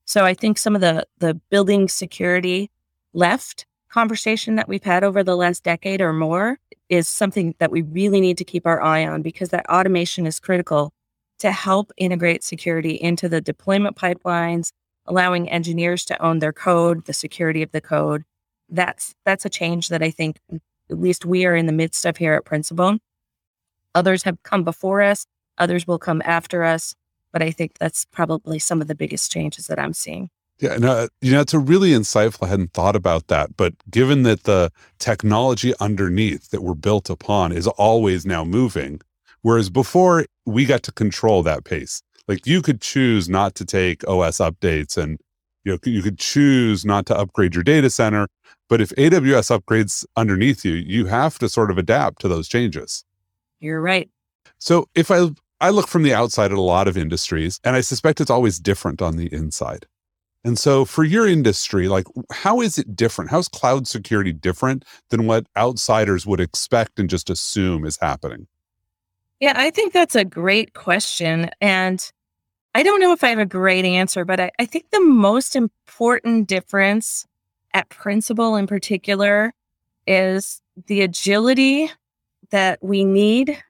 So 0.04 0.24
I 0.24 0.34
think 0.34 0.58
some 0.58 0.74
of 0.74 0.80
the 0.80 1.06
the 1.18 1.34
building 1.50 1.88
security 1.88 2.70
left 3.12 3.66
conversation 3.88 4.56
that 4.56 4.68
we've 4.68 4.82
had 4.82 5.04
over 5.04 5.22
the 5.22 5.36
last 5.36 5.64
decade 5.64 6.00
or 6.00 6.12
more 6.12 6.58
is 6.88 7.08
something 7.08 7.54
that 7.58 7.70
we 7.70 7.82
really 7.82 8.20
need 8.20 8.38
to 8.38 8.44
keep 8.44 8.66
our 8.66 8.82
eye 8.82 9.06
on 9.06 9.22
because 9.22 9.50
that 9.50 9.68
automation 9.68 10.26
is 10.26 10.40
critical 10.40 10.92
to 11.38 11.52
help 11.52 11.92
integrate 11.96 12.42
security 12.42 12.94
into 12.94 13.28
the 13.28 13.40
deployment 13.40 13.96
pipelines, 13.96 14.72
allowing 15.06 15.48
engineers 15.48 16.04
to 16.06 16.20
own 16.22 16.40
their 16.40 16.52
code, 16.52 17.04
the 17.04 17.12
security 17.12 17.62
of 17.62 17.70
the 17.72 17.80
code. 17.80 18.24
That's 18.68 19.14
that's 19.24 19.44
a 19.44 19.50
change 19.50 19.88
that 19.88 20.02
I 20.02 20.10
think 20.10 20.38
at 20.50 20.98
least 20.98 21.24
we 21.24 21.44
are 21.46 21.56
in 21.56 21.66
the 21.66 21.72
midst 21.72 22.04
of 22.04 22.16
here 22.16 22.34
at 22.34 22.44
Principal. 22.44 22.98
Others 23.94 24.22
have 24.24 24.42
come 24.42 24.64
before 24.64 25.02
us, 25.02 25.26
others 25.56 25.86
will 25.86 25.98
come 25.98 26.22
after 26.24 26.64
us, 26.64 26.94
but 27.32 27.42
I 27.42 27.50
think 27.50 27.78
that's 27.78 28.04
probably 28.04 28.58
some 28.58 28.80
of 28.80 28.88
the 28.88 28.94
biggest 28.94 29.32
changes 29.32 29.66
that 29.66 29.78
I'm 29.78 29.94
seeing. 29.94 30.30
Yeah, 30.60 30.76
no, 30.76 30.90
uh, 30.90 31.08
you 31.20 31.32
know, 31.32 31.40
it's 31.40 31.54
a 31.54 31.58
really 31.58 31.90
insightful. 31.90 32.46
I 32.46 32.48
hadn't 32.48 32.72
thought 32.72 32.96
about 32.96 33.28
that, 33.28 33.56
but 33.56 33.74
given 33.88 34.24
that 34.24 34.42
the 34.42 34.72
technology 34.98 35.72
underneath 35.78 36.50
that 36.50 36.62
we're 36.62 36.74
built 36.74 37.08
upon 37.08 37.52
is 37.52 37.68
always 37.68 38.26
now 38.26 38.44
moving, 38.44 39.00
whereas 39.42 39.70
before 39.70 40.26
we 40.48 40.64
got 40.64 40.82
to 40.82 40.92
control 40.92 41.42
that 41.44 41.64
pace. 41.64 42.02
Like 42.26 42.46
you 42.46 42.60
could 42.60 42.80
choose 42.80 43.28
not 43.28 43.54
to 43.56 43.64
take 43.64 44.06
OS 44.08 44.38
updates, 44.38 44.96
and 44.96 45.18
you 45.64 45.72
know 45.72 45.78
you 45.84 46.02
could 46.02 46.18
choose 46.18 46.84
not 46.84 47.06
to 47.06 47.16
upgrade 47.16 47.54
your 47.54 47.64
data 47.64 47.90
center. 47.90 48.28
But 48.68 48.80
if 48.80 48.90
AWS 48.90 49.58
upgrades 49.58 50.04
underneath 50.16 50.64
you, 50.64 50.74
you 50.74 51.06
have 51.06 51.38
to 51.38 51.48
sort 51.48 51.70
of 51.70 51.78
adapt 51.78 52.20
to 52.20 52.28
those 52.28 52.48
changes. 52.48 53.04
You're 53.60 53.80
right. 53.80 54.10
So 54.58 54.88
if 54.94 55.10
I 55.10 55.28
I 55.60 55.70
look 55.70 55.88
from 55.88 56.04
the 56.04 56.14
outside 56.14 56.52
at 56.52 56.58
a 56.58 56.62
lot 56.62 56.86
of 56.86 56.96
industries, 56.96 57.60
and 57.64 57.74
I 57.74 57.80
suspect 57.80 58.20
it's 58.20 58.30
always 58.30 58.60
different 58.60 59.02
on 59.02 59.16
the 59.16 59.32
inside. 59.32 59.86
And 60.44 60.56
so 60.56 60.84
for 60.84 61.02
your 61.02 61.26
industry, 61.26 61.88
like 61.88 62.06
how 62.32 62.60
is 62.60 62.78
it 62.78 62.94
different? 62.94 63.30
How's 63.30 63.48
cloud 63.48 63.88
security 63.88 64.32
different 64.32 64.84
than 65.10 65.26
what 65.26 65.46
outsiders 65.56 66.26
would 66.26 66.40
expect 66.40 66.98
and 66.98 67.10
just 67.10 67.28
assume 67.28 67.84
is 67.84 67.98
happening? 68.00 68.46
Yeah, 69.40 69.54
I 69.56 69.70
think 69.70 69.92
that's 69.92 70.14
a 70.14 70.24
great 70.24 70.74
question. 70.74 71.50
And 71.60 72.10
I 72.74 72.82
don't 72.82 73.00
know 73.00 73.12
if 73.12 73.24
I 73.24 73.28
have 73.28 73.38
a 73.38 73.46
great 73.46 73.84
answer, 73.84 74.24
but 74.24 74.38
I, 74.38 74.50
I 74.58 74.66
think 74.66 74.90
the 74.90 75.00
most 75.00 75.56
important 75.56 76.48
difference 76.48 77.26
at 77.74 77.88
Principal 77.88 78.56
in 78.56 78.66
particular 78.66 79.52
is 80.06 80.62
the 80.86 81.02
agility 81.02 81.90
that 82.50 82.78
we 82.82 83.04
need 83.04 83.62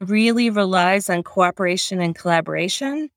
really 0.00 0.50
relies 0.50 1.08
on 1.10 1.22
cooperation 1.22 2.00
and 2.00 2.14
collaboration 2.14 3.10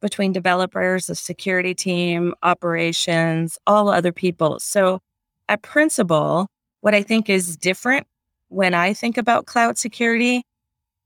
between 0.00 0.32
developers, 0.32 1.06
the 1.06 1.14
security 1.14 1.74
team, 1.74 2.34
operations, 2.42 3.58
all 3.66 3.88
other 3.88 4.12
people. 4.12 4.58
So 4.58 5.00
at 5.48 5.62
Principal, 5.62 6.46
what 6.80 6.94
I 6.94 7.02
think 7.02 7.28
is 7.28 7.56
different 7.56 8.06
when 8.48 8.74
I 8.74 8.92
think 8.94 9.18
about 9.18 9.46
cloud 9.46 9.78
security 9.78 10.42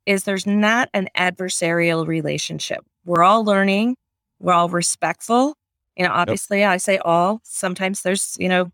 is 0.06 0.24
there's 0.24 0.46
not 0.46 0.88
an 0.94 1.08
adversarial 1.16 2.06
relationship. 2.06 2.84
We're 3.04 3.22
all 3.22 3.44
learning, 3.44 3.96
we're 4.38 4.52
all 4.52 4.68
respectful. 4.68 5.54
You 5.96 6.04
know, 6.04 6.12
obviously 6.12 6.60
yep. 6.60 6.70
I 6.70 6.76
say 6.78 6.98
all, 6.98 7.40
sometimes 7.44 8.02
there's, 8.02 8.36
you 8.38 8.48
know, 8.48 8.72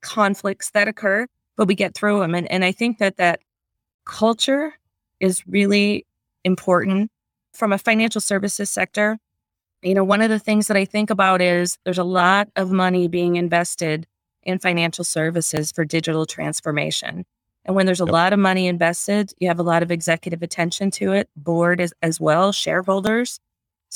conflicts 0.00 0.70
that 0.70 0.88
occur, 0.88 1.26
but 1.56 1.68
we 1.68 1.74
get 1.74 1.94
through 1.94 2.20
them. 2.20 2.34
And, 2.34 2.50
and 2.50 2.64
I 2.64 2.72
think 2.72 2.98
that 2.98 3.16
that 3.16 3.40
culture 4.04 4.74
is 5.20 5.46
really 5.46 6.06
important 6.44 7.10
from 7.52 7.72
a 7.72 7.78
financial 7.78 8.20
services 8.20 8.70
sector 8.70 9.18
you 9.82 9.94
know, 9.94 10.04
one 10.04 10.22
of 10.22 10.30
the 10.30 10.38
things 10.38 10.66
that 10.66 10.76
I 10.76 10.84
think 10.84 11.10
about 11.10 11.40
is 11.40 11.78
there's 11.84 11.98
a 11.98 12.04
lot 12.04 12.48
of 12.56 12.70
money 12.70 13.08
being 13.08 13.36
invested 13.36 14.06
in 14.42 14.58
financial 14.58 15.04
services 15.04 15.70
for 15.72 15.84
digital 15.84 16.26
transformation. 16.26 17.24
And 17.64 17.74
when 17.74 17.86
there's 17.86 18.00
a 18.00 18.04
yep. 18.04 18.12
lot 18.12 18.32
of 18.32 18.38
money 18.38 18.66
invested, 18.68 19.32
you 19.38 19.48
have 19.48 19.58
a 19.58 19.64
lot 19.64 19.82
of 19.82 19.90
executive 19.90 20.42
attention 20.42 20.90
to 20.92 21.12
it, 21.12 21.28
board 21.36 21.80
as, 21.80 21.92
as 22.02 22.20
well, 22.20 22.52
shareholders. 22.52 23.40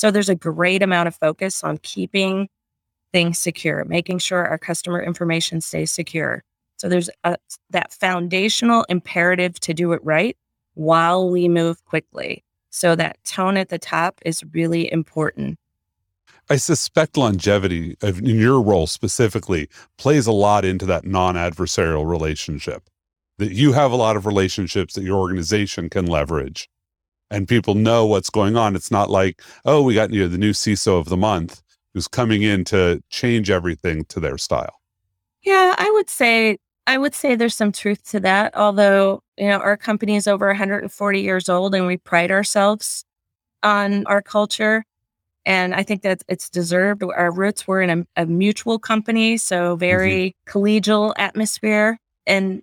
So 0.00 0.10
there's 0.10 0.30
a 0.30 0.34
great 0.34 0.82
amount 0.82 1.08
of 1.08 1.14
focus 1.14 1.62
on 1.62 1.76
keeping 1.76 2.48
things 3.12 3.38
secure, 3.38 3.84
making 3.84 4.20
sure 4.20 4.46
our 4.46 4.56
customer 4.56 5.02
information 5.02 5.60
stays 5.60 5.92
secure. 5.92 6.42
So 6.78 6.88
there's 6.88 7.10
a, 7.22 7.36
that 7.68 7.92
foundational 7.92 8.86
imperative 8.88 9.60
to 9.60 9.74
do 9.74 9.92
it 9.92 10.00
right 10.02 10.38
while 10.72 11.28
we 11.28 11.50
move 11.50 11.84
quickly. 11.84 12.42
So 12.70 12.96
that 12.96 13.22
tone 13.24 13.58
at 13.58 13.68
the 13.68 13.78
top 13.78 14.22
is 14.24 14.42
really 14.54 14.90
important. 14.90 15.58
I 16.48 16.56
suspect 16.56 17.18
longevity 17.18 17.98
in 18.00 18.24
your 18.24 18.62
role 18.62 18.86
specifically 18.86 19.68
plays 19.98 20.26
a 20.26 20.32
lot 20.32 20.64
into 20.64 20.86
that 20.86 21.04
non 21.04 21.34
adversarial 21.34 22.08
relationship. 22.08 22.88
That 23.36 23.52
you 23.52 23.74
have 23.74 23.92
a 23.92 23.96
lot 23.96 24.16
of 24.16 24.24
relationships 24.24 24.94
that 24.94 25.04
your 25.04 25.18
organization 25.18 25.90
can 25.90 26.06
leverage 26.06 26.70
and 27.30 27.48
people 27.48 27.74
know 27.74 28.06
what's 28.06 28.30
going 28.30 28.56
on. 28.56 28.74
It's 28.76 28.90
not 28.90 29.10
like, 29.10 29.42
oh, 29.64 29.82
we 29.82 29.94
got 29.94 30.12
you 30.12 30.22
know, 30.22 30.28
the 30.28 30.38
new 30.38 30.52
CISO 30.52 30.98
of 30.98 31.08
the 31.08 31.16
month 31.16 31.62
who's 31.94 32.08
coming 32.08 32.42
in 32.42 32.64
to 32.64 33.02
change 33.10 33.50
everything 33.50 34.04
to 34.06 34.20
their 34.20 34.38
style. 34.38 34.80
Yeah, 35.42 35.74
I 35.78 35.90
would 35.90 36.10
say 36.10 36.58
I 36.86 36.98
would 36.98 37.14
say 37.14 37.34
there's 37.34 37.54
some 37.54 37.72
truth 37.72 38.10
to 38.10 38.20
that. 38.20 38.56
Although, 38.56 39.22
you 39.36 39.46
know, 39.46 39.58
our 39.58 39.76
company 39.76 40.16
is 40.16 40.26
over 40.26 40.48
140 40.48 41.20
years 41.20 41.48
old 41.48 41.74
and 41.74 41.86
we 41.86 41.96
pride 41.96 42.30
ourselves 42.30 43.04
on 43.62 44.06
our 44.06 44.22
culture. 44.22 44.84
And 45.46 45.74
I 45.74 45.82
think 45.82 46.02
that 46.02 46.22
it's 46.28 46.50
deserved. 46.50 47.02
Our 47.02 47.32
roots 47.32 47.66
were 47.66 47.80
in 47.80 47.90
a, 47.90 48.22
a 48.22 48.26
mutual 48.26 48.78
company, 48.78 49.36
so 49.36 49.76
very 49.76 50.34
mm-hmm. 50.48 50.58
collegial 50.58 51.14
atmosphere. 51.16 51.98
And 52.26 52.62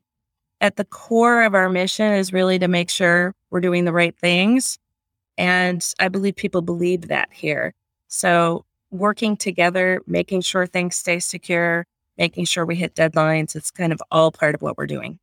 at 0.61 0.75
the 0.75 0.85
core 0.85 1.43
of 1.43 1.53
our 1.53 1.69
mission 1.69 2.13
is 2.13 2.33
really 2.33 2.59
to 2.59 2.67
make 2.67 2.89
sure 2.89 3.33
we're 3.51 3.61
doing 3.61 3.85
the 3.85 3.93
right 3.93 4.17
things. 4.17 4.79
And 5.37 5.85
I 5.99 6.07
believe 6.07 6.35
people 6.35 6.61
believe 6.61 7.09
that 7.09 7.29
here. 7.31 7.73
So 8.07 8.65
working 8.89 9.37
together, 9.37 10.01
making 10.07 10.41
sure 10.41 10.65
things 10.65 10.95
stay 10.95 11.19
secure, 11.19 11.85
making 12.17 12.45
sure 12.45 12.65
we 12.65 12.75
hit 12.75 12.95
deadlines, 12.95 13.55
it's 13.55 13.69
kind 13.69 13.93
of 13.93 14.01
all 14.09 14.31
part 14.31 14.55
of 14.55 14.61
what 14.61 14.77
we're 14.77 14.87
doing. 14.87 15.19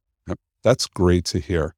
That's 0.63 0.87
great 0.87 1.25
to 1.27 1.41
hear. 1.41 1.75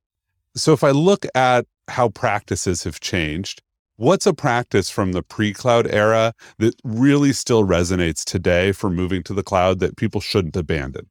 So 0.55 0.73
if 0.73 0.85
I 0.85 0.91
look 0.91 1.27
at 1.35 1.67
how 1.89 2.09
practices 2.09 2.85
have 2.85 3.01
changed, 3.01 3.63
what's 3.97 4.27
a 4.27 4.35
practice 4.35 4.91
from 4.91 5.13
the 5.13 5.23
pre-cloud 5.23 5.87
era 5.87 6.35
that 6.59 6.75
really 6.85 7.33
still 7.33 7.65
resonates 7.65 8.25
today 8.25 8.73
for 8.73 8.91
moving 8.91 9.23
to 9.25 9.35
the 9.35 9.43
cloud 9.43 9.81
that 9.81 9.97
people 9.97 10.21
shouldn't 10.21 10.57
abandon? 10.57 11.09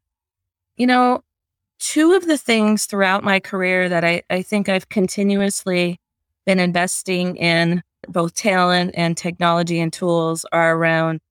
You 0.78 0.88
know, 0.88 1.24
two 1.80 2.14
of 2.14 2.26
the 2.26 2.38
things 2.38 2.86
throughout 2.86 3.24
my 3.24 3.40
career 3.40 3.90
that 3.90 4.04
I, 4.04 4.24
I 4.30 4.42
think 4.42 4.70
I've 4.70 4.90
continuously 4.90 6.00
been 6.46 6.60
investing 6.60 7.36
in 7.38 7.84
both 8.08 8.36
talent 8.36 8.92
and 8.96 9.18
technology 9.18 9.80
and 9.80 9.92
tools 9.92 10.46
are 10.52 10.76
around 10.76 11.22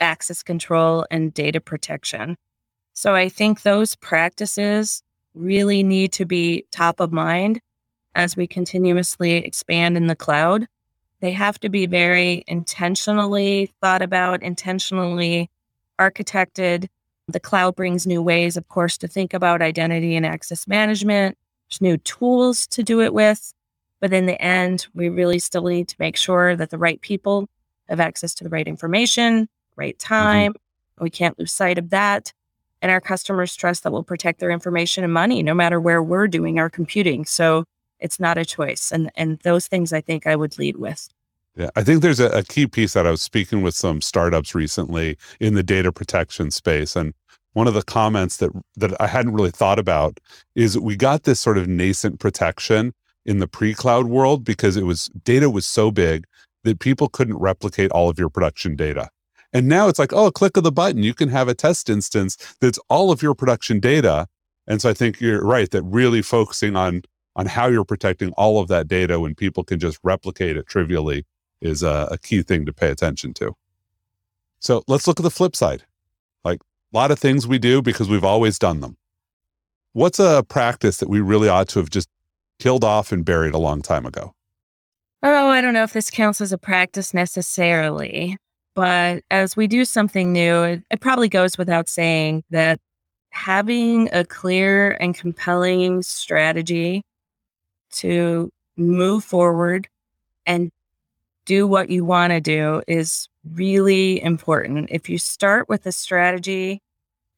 access 0.00 0.42
control 0.42 1.06
and 1.10 1.32
data 1.32 1.60
protection. 1.60 2.36
So 2.92 3.14
I 3.14 3.28
think 3.28 3.62
those 3.62 3.94
practices 3.96 5.02
really 5.34 5.82
need 5.82 6.12
to 6.12 6.24
be 6.24 6.64
top 6.70 7.00
of 7.00 7.12
mind 7.12 7.60
as 8.14 8.36
we 8.36 8.46
continuously 8.46 9.32
expand 9.32 9.96
in 9.96 10.06
the 10.06 10.16
cloud. 10.16 10.66
They 11.20 11.32
have 11.32 11.58
to 11.60 11.68
be 11.68 11.86
very 11.86 12.44
intentionally 12.46 13.72
thought 13.80 14.02
about, 14.02 14.42
intentionally 14.42 15.50
architected, 15.98 16.88
the 17.28 17.40
cloud 17.40 17.74
brings 17.74 18.06
new 18.06 18.22
ways, 18.22 18.56
of 18.56 18.68
course, 18.68 18.98
to 18.98 19.08
think 19.08 19.32
about 19.32 19.62
identity 19.62 20.16
and 20.16 20.26
access 20.26 20.66
management. 20.66 21.36
There's 21.68 21.80
new 21.80 21.96
tools 21.98 22.66
to 22.68 22.82
do 22.82 23.00
it 23.00 23.14
with. 23.14 23.52
But 24.00 24.12
in 24.12 24.26
the 24.26 24.40
end, 24.40 24.86
we 24.94 25.08
really 25.08 25.38
still 25.38 25.64
need 25.64 25.88
to 25.88 25.96
make 25.98 26.16
sure 26.16 26.56
that 26.56 26.70
the 26.70 26.76
right 26.78 27.00
people 27.00 27.48
have 27.88 28.00
access 28.00 28.34
to 28.34 28.44
the 28.44 28.50
right 28.50 28.66
information, 28.66 29.48
right 29.76 29.96
mm-hmm. 29.96 30.14
time. 30.14 30.52
Mm-hmm. 30.52 31.04
We 31.04 31.10
can't 31.10 31.38
lose 31.38 31.52
sight 31.52 31.78
of 31.78 31.90
that. 31.90 32.32
And 32.82 32.92
our 32.92 33.00
customers 33.00 33.56
trust 33.56 33.82
that 33.82 33.92
we'll 33.92 34.02
protect 34.02 34.40
their 34.40 34.50
information 34.50 35.04
and 35.04 35.12
money 35.12 35.42
no 35.42 35.54
matter 35.54 35.80
where 35.80 36.02
we're 36.02 36.28
doing 36.28 36.58
our 36.58 36.68
computing. 36.68 37.24
So 37.24 37.64
it's 37.98 38.20
not 38.20 38.36
a 38.36 38.44
choice. 38.44 38.92
And 38.92 39.10
and 39.16 39.38
those 39.38 39.66
things 39.66 39.92
I 39.92 40.02
think 40.02 40.26
I 40.26 40.36
would 40.36 40.58
lead 40.58 40.76
with. 40.76 41.08
Yeah, 41.56 41.70
I 41.76 41.84
think 41.84 42.02
there's 42.02 42.20
a, 42.20 42.30
a, 42.30 42.42
key 42.42 42.66
piece 42.66 42.94
that 42.94 43.06
I 43.06 43.12
was 43.12 43.22
speaking 43.22 43.62
with 43.62 43.76
some 43.76 44.00
startups 44.00 44.56
recently 44.56 45.16
in 45.38 45.54
the 45.54 45.62
data 45.62 45.92
protection 45.92 46.50
space, 46.50 46.96
and 46.96 47.14
one 47.52 47.68
of 47.68 47.74
the 47.74 47.82
comments 47.82 48.38
that 48.38 48.50
that 48.76 49.00
I 49.00 49.06
hadn't 49.06 49.34
really 49.34 49.52
thought 49.52 49.78
about 49.78 50.18
is 50.56 50.76
we 50.78 50.96
got 50.96 51.22
this 51.22 51.40
sort 51.40 51.56
of 51.56 51.68
nascent 51.68 52.18
protection 52.18 52.92
in 53.24 53.38
the 53.38 53.46
pre-cloud 53.46 54.06
world 54.06 54.44
because 54.44 54.76
it 54.76 54.84
was 54.84 55.06
data 55.24 55.48
was 55.48 55.64
so 55.64 55.90
big 55.90 56.24
that 56.64 56.80
people 56.80 57.08
couldn't 57.08 57.36
replicate 57.36 57.90
all 57.92 58.10
of 58.10 58.18
your 58.18 58.28
production 58.28 58.74
data. 58.74 59.08
And 59.52 59.68
now 59.68 59.86
it's 59.88 60.00
like, 60.00 60.12
oh, 60.12 60.26
a 60.26 60.32
click 60.32 60.56
of 60.56 60.64
the 60.64 60.72
button, 60.72 61.04
you 61.04 61.14
can 61.14 61.28
have 61.28 61.46
a 61.46 61.54
test 61.54 61.88
instance 61.88 62.36
that's 62.60 62.78
all 62.88 63.12
of 63.12 63.22
your 63.22 63.34
production 63.34 63.78
data. 63.78 64.26
And 64.66 64.82
so 64.82 64.90
I 64.90 64.94
think 64.94 65.20
you're 65.20 65.44
right 65.44 65.70
that 65.70 65.82
really 65.82 66.22
focusing 66.22 66.74
on 66.74 67.02
on 67.36 67.46
how 67.46 67.66
you're 67.66 67.84
protecting 67.84 68.30
all 68.32 68.60
of 68.60 68.68
that 68.68 68.88
data 68.88 69.20
when 69.20 69.34
people 69.34 69.64
can 69.64 69.78
just 69.78 69.98
replicate 70.02 70.56
it 70.56 70.66
trivially 70.66 71.24
is 71.60 71.82
a, 71.82 72.08
a 72.10 72.18
key 72.18 72.42
thing 72.42 72.66
to 72.66 72.72
pay 72.72 72.90
attention 72.90 73.34
to. 73.34 73.54
So 74.60 74.82
let's 74.88 75.06
look 75.06 75.20
at 75.20 75.24
the 75.24 75.30
flip 75.30 75.54
side. 75.56 75.84
Like 76.44 76.60
a 76.60 76.96
lot 76.96 77.10
of 77.10 77.18
things 77.18 77.46
we 77.46 77.58
do 77.58 77.82
because 77.82 78.08
we've 78.08 78.24
always 78.24 78.58
done 78.58 78.80
them. 78.80 78.96
What's 79.92 80.18
a 80.18 80.44
practice 80.48 80.98
that 80.98 81.08
we 81.08 81.20
really 81.20 81.48
ought 81.48 81.68
to 81.68 81.78
have 81.78 81.90
just 81.90 82.08
killed 82.58 82.84
off 82.84 83.12
and 83.12 83.24
buried 83.24 83.54
a 83.54 83.58
long 83.58 83.82
time 83.82 84.06
ago? 84.06 84.34
Oh, 85.22 85.48
I 85.48 85.60
don't 85.60 85.74
know 85.74 85.84
if 85.84 85.92
this 85.92 86.10
counts 86.10 86.40
as 86.40 86.52
a 86.52 86.58
practice 86.58 87.14
necessarily, 87.14 88.36
but 88.74 89.22
as 89.30 89.56
we 89.56 89.66
do 89.66 89.84
something 89.84 90.32
new, 90.32 90.62
it, 90.62 90.82
it 90.90 91.00
probably 91.00 91.28
goes 91.28 91.56
without 91.56 91.88
saying 91.88 92.44
that 92.50 92.78
having 93.30 94.08
a 94.12 94.24
clear 94.24 94.92
and 95.00 95.14
compelling 95.14 96.02
strategy 96.02 97.02
to 97.92 98.50
move 98.76 99.24
forward 99.24 99.88
and 100.46 100.70
do 101.44 101.66
what 101.66 101.90
you 101.90 102.04
want 102.04 102.32
to 102.32 102.40
do 102.40 102.82
is 102.86 103.28
really 103.52 104.22
important. 104.22 104.88
If 104.90 105.08
you 105.08 105.18
start 105.18 105.68
with 105.68 105.86
a 105.86 105.92
strategy, 105.92 106.80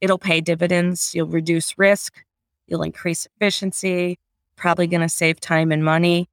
it'll 0.01 0.17
pay 0.17 0.41
dividends. 0.41 1.13
You'll 1.13 1.27
reduce 1.27 1.77
risk, 1.77 2.23
you'll 2.67 2.83
increase 2.83 3.25
efficiency, 3.25 4.17
probably 4.55 4.87
going 4.87 5.01
to 5.01 5.09
save 5.09 5.39
time 5.39 5.71
and 5.71 5.83
money. 5.83 6.29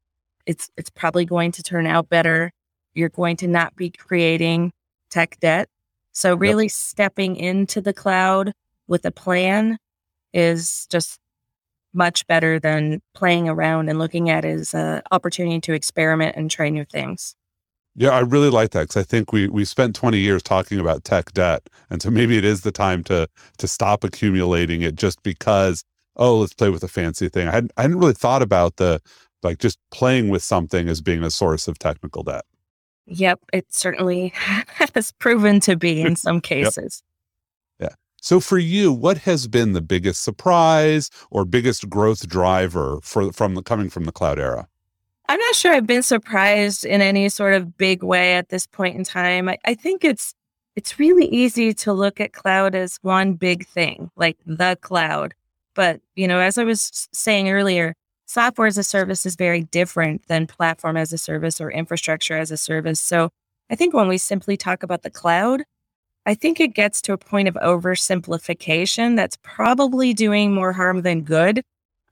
It's 0.46 0.70
it's 0.76 0.90
probably 0.90 1.24
going 1.24 1.52
to 1.52 1.62
turn 1.62 1.86
out 1.86 2.08
better. 2.08 2.52
You're 2.94 3.08
going 3.08 3.36
to 3.38 3.48
not 3.48 3.74
be 3.76 3.90
creating 3.90 4.72
tech 5.10 5.38
debt. 5.40 5.68
So 6.12 6.34
really 6.34 6.66
yep. 6.66 6.72
stepping 6.72 7.36
into 7.36 7.80
the 7.80 7.92
cloud 7.92 8.52
with 8.86 9.04
a 9.04 9.10
plan 9.10 9.78
is 10.32 10.86
just 10.90 11.18
much 11.92 12.26
better 12.26 12.58
than 12.58 13.00
playing 13.14 13.48
around 13.48 13.88
and 13.88 13.98
looking 13.98 14.28
at 14.28 14.44
it 14.44 14.60
as 14.60 14.74
an 14.74 15.02
opportunity 15.10 15.60
to 15.60 15.72
experiment 15.72 16.36
and 16.36 16.50
try 16.50 16.68
new 16.68 16.84
things. 16.84 17.34
Yeah, 17.96 18.10
I 18.10 18.20
really 18.20 18.50
like 18.50 18.70
that 18.70 18.82
because 18.88 18.96
I 18.96 19.04
think 19.04 19.32
we 19.32 19.48
we 19.48 19.64
spent 19.64 19.94
20 19.94 20.18
years 20.18 20.42
talking 20.42 20.80
about 20.80 21.04
tech 21.04 21.32
debt, 21.32 21.68
and 21.90 22.02
so 22.02 22.10
maybe 22.10 22.36
it 22.36 22.44
is 22.44 22.62
the 22.62 22.72
time 22.72 23.04
to 23.04 23.28
to 23.58 23.68
stop 23.68 24.02
accumulating 24.02 24.82
it 24.82 24.96
just 24.96 25.22
because 25.22 25.84
oh 26.16 26.38
let's 26.38 26.54
play 26.54 26.70
with 26.70 26.82
a 26.82 26.88
fancy 26.88 27.28
thing. 27.28 27.46
I 27.46 27.52
hadn't 27.52 27.72
I 27.76 27.82
hadn't 27.82 27.98
really 27.98 28.14
thought 28.14 28.42
about 28.42 28.76
the 28.76 29.00
like 29.44 29.58
just 29.58 29.78
playing 29.92 30.28
with 30.28 30.42
something 30.42 30.88
as 30.88 31.00
being 31.00 31.22
a 31.22 31.30
source 31.30 31.68
of 31.68 31.78
technical 31.78 32.24
debt. 32.24 32.44
Yep, 33.06 33.40
it 33.52 33.66
certainly 33.72 34.32
has 34.34 35.12
proven 35.12 35.60
to 35.60 35.76
be 35.76 36.00
in 36.00 36.16
some 36.16 36.40
cases. 36.52 37.02
yep. 37.78 37.90
Yeah. 37.90 37.94
So 38.20 38.40
for 38.40 38.58
you, 38.58 38.92
what 38.92 39.18
has 39.18 39.46
been 39.46 39.72
the 39.72 39.82
biggest 39.82 40.24
surprise 40.24 41.10
or 41.30 41.44
biggest 41.44 41.88
growth 41.88 42.26
driver 42.26 42.98
for 43.02 43.32
from 43.32 43.54
the 43.54 43.62
coming 43.62 43.90
from 43.90 44.04
the 44.04 44.12
cloud 44.12 44.38
era? 44.40 44.66
I'm 45.28 45.40
not 45.40 45.54
sure 45.54 45.72
I've 45.72 45.86
been 45.86 46.02
surprised 46.02 46.84
in 46.84 47.00
any 47.00 47.28
sort 47.28 47.54
of 47.54 47.78
big 47.78 48.02
way 48.02 48.34
at 48.34 48.50
this 48.50 48.66
point 48.66 48.96
in 48.96 49.04
time. 49.04 49.48
I, 49.48 49.58
I 49.64 49.74
think 49.74 50.04
it's 50.04 50.34
it's 50.76 50.98
really 50.98 51.26
easy 51.26 51.72
to 51.72 51.92
look 51.92 52.20
at 52.20 52.32
cloud 52.32 52.74
as 52.74 52.98
one 53.02 53.34
big 53.34 53.66
thing, 53.66 54.10
like 54.16 54.36
the 54.44 54.76
cloud. 54.80 55.34
But, 55.74 56.00
you 56.16 56.26
know, 56.26 56.40
as 56.40 56.58
I 56.58 56.64
was 56.64 57.08
saying 57.12 57.48
earlier, 57.48 57.94
software 58.26 58.66
as 58.66 58.76
a 58.76 58.82
service 58.84 59.24
is 59.24 59.36
very 59.36 59.62
different 59.62 60.26
than 60.26 60.46
platform 60.46 60.96
as 60.96 61.12
a 61.12 61.18
service 61.18 61.60
or 61.60 61.70
infrastructure 61.70 62.36
as 62.36 62.50
a 62.50 62.56
service. 62.56 63.00
So 63.00 63.30
I 63.70 63.76
think 63.76 63.94
when 63.94 64.08
we 64.08 64.18
simply 64.18 64.56
talk 64.56 64.82
about 64.82 65.02
the 65.02 65.10
cloud, 65.10 65.62
I 66.26 66.34
think 66.34 66.58
it 66.58 66.74
gets 66.74 67.00
to 67.02 67.12
a 67.12 67.18
point 67.18 67.48
of 67.48 67.54
oversimplification 67.54 69.14
that's 69.14 69.38
probably 69.42 70.12
doing 70.12 70.52
more 70.52 70.72
harm 70.72 71.02
than 71.02 71.22
good 71.22 71.62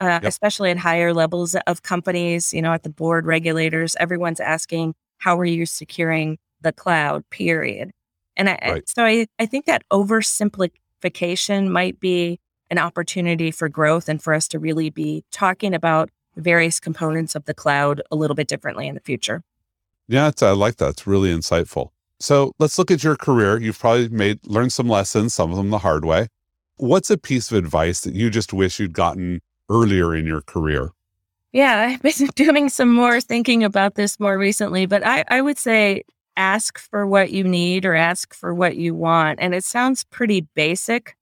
uh, 0.02 0.18
yep. 0.20 0.24
especially 0.24 0.70
at 0.70 0.78
higher 0.78 1.14
levels 1.14 1.54
of 1.54 1.82
companies, 1.82 2.52
you 2.52 2.60
know, 2.60 2.72
at 2.72 2.82
the 2.82 2.90
board 2.90 3.24
regulators, 3.24 3.94
everyone's 4.00 4.40
asking, 4.40 4.94
how 5.18 5.38
are 5.38 5.44
you 5.44 5.64
securing 5.64 6.38
the 6.60 6.72
cloud, 6.72 7.22
period. 7.30 7.92
And 8.36 8.48
I, 8.48 8.58
right. 8.64 8.88
so 8.88 9.04
I, 9.04 9.28
I 9.38 9.46
think 9.46 9.66
that 9.66 9.84
oversimplification 9.92 11.68
might 11.68 12.00
be 12.00 12.40
an 12.68 12.78
opportunity 12.78 13.52
for 13.52 13.68
growth 13.68 14.08
and 14.08 14.20
for 14.20 14.34
us 14.34 14.48
to 14.48 14.58
really 14.58 14.90
be 14.90 15.24
talking 15.30 15.72
about 15.72 16.10
various 16.36 16.80
components 16.80 17.36
of 17.36 17.44
the 17.44 17.54
cloud 17.54 18.02
a 18.10 18.16
little 18.16 18.34
bit 18.34 18.48
differently 18.48 18.88
in 18.88 18.96
the 18.96 19.00
future. 19.00 19.42
Yeah, 20.08 20.32
I 20.40 20.50
like 20.50 20.76
that. 20.76 20.90
It's 20.90 21.06
really 21.06 21.32
insightful. 21.32 21.90
So 22.18 22.52
let's 22.58 22.76
look 22.76 22.90
at 22.90 23.04
your 23.04 23.14
career. 23.16 23.60
You've 23.60 23.78
probably 23.78 24.08
made 24.08 24.44
learned 24.46 24.72
some 24.72 24.88
lessons, 24.88 25.34
some 25.34 25.50
of 25.50 25.56
them 25.56 25.70
the 25.70 25.78
hard 25.78 26.04
way. 26.04 26.26
What's 26.76 27.10
a 27.10 27.18
piece 27.18 27.52
of 27.52 27.56
advice 27.58 28.00
that 28.00 28.14
you 28.14 28.30
just 28.30 28.52
wish 28.52 28.80
you'd 28.80 28.94
gotten 28.94 29.40
earlier 29.72 30.14
in 30.14 30.26
your 30.26 30.42
career? 30.42 30.90
Yeah, 31.52 31.88
I've 31.88 32.02
been 32.02 32.28
doing 32.34 32.68
some 32.68 32.92
more 32.92 33.20
thinking 33.20 33.64
about 33.64 33.94
this 33.94 34.20
more 34.20 34.38
recently, 34.38 34.86
but 34.86 35.04
I, 35.04 35.24
I 35.28 35.40
would 35.40 35.58
say 35.58 36.04
ask 36.36 36.78
for 36.78 37.06
what 37.06 37.30
you 37.30 37.44
need 37.44 37.84
or 37.84 37.94
ask 37.94 38.34
for 38.34 38.54
what 38.54 38.76
you 38.76 38.94
want. 38.94 39.38
And 39.40 39.54
it 39.54 39.64
sounds 39.64 40.04
pretty 40.04 40.42
basic, 40.54 41.16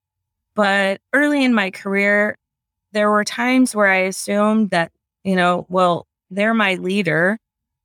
but 0.55 1.01
early 1.13 1.43
in 1.43 1.53
my 1.53 1.71
career, 1.71 2.37
there 2.93 3.09
were 3.09 3.23
times 3.23 3.75
where 3.75 3.87
I 3.87 3.97
assumed 3.97 4.69
that, 4.71 4.91
you 5.23 5.35
know, 5.35 5.65
well, 5.69 6.07
they're 6.29 6.53
my 6.53 6.75
leader. 6.75 7.37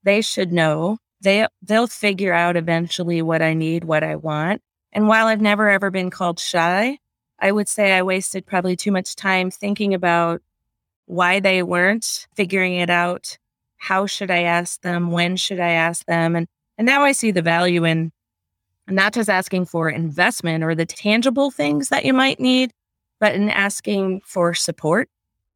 They 0.03 0.21
should 0.21 0.53
know. 0.53 0.99
They 1.21 1.47
they'll 1.63 1.87
figure 1.87 2.33
out 2.33 2.57
eventually 2.57 3.23
what 3.23 3.43
I 3.43 3.55
need, 3.55 3.85
what 3.85 4.05
I 4.05 4.17
want. 4.17 4.63
And 4.93 5.09
while 5.09 5.27
I've 5.27 5.41
never 5.41 5.69
ever 5.69 5.91
been 5.91 6.11
called 6.11 6.39
shy, 6.39 6.99
I 7.39 7.53
would 7.53 7.69
say 7.69 7.93
I 7.93 8.03
wasted 8.03 8.47
probably 8.47 8.77
too 8.77 8.93
much 8.93 9.17
time 9.17 9.51
thinking 9.51 9.95
about 9.95 10.43
why 11.07 11.41
they 11.41 11.63
weren't 11.63 12.27
figuring 12.35 12.75
it 12.75 12.91
out. 12.91 13.39
How 13.79 14.07
should 14.07 14.31
I 14.31 14.43
ask 14.43 14.81
them? 14.83 15.11
When 15.11 15.37
should 15.37 15.61
I 15.61 15.71
ask 15.71 16.05
them? 16.07 16.37
And 16.37 16.47
and 16.79 16.87
now 16.87 17.03
I 17.03 17.13
see 17.13 17.31
the 17.31 17.43
value 17.43 17.85
in 17.85 18.13
not 18.89 19.15
just 19.15 19.31
asking 19.31 19.67
for 19.67 19.89
investment 19.89 20.63
or 20.63 20.75
the 20.75 20.87
tangible 20.87 21.51
things 21.51 21.89
that 21.89 22.05
you 22.05 22.13
might 22.13 22.39
need, 22.39 22.73
but 23.19 23.35
in 23.35 23.49
asking 23.51 24.21
for 24.25 24.55
support, 24.55 25.09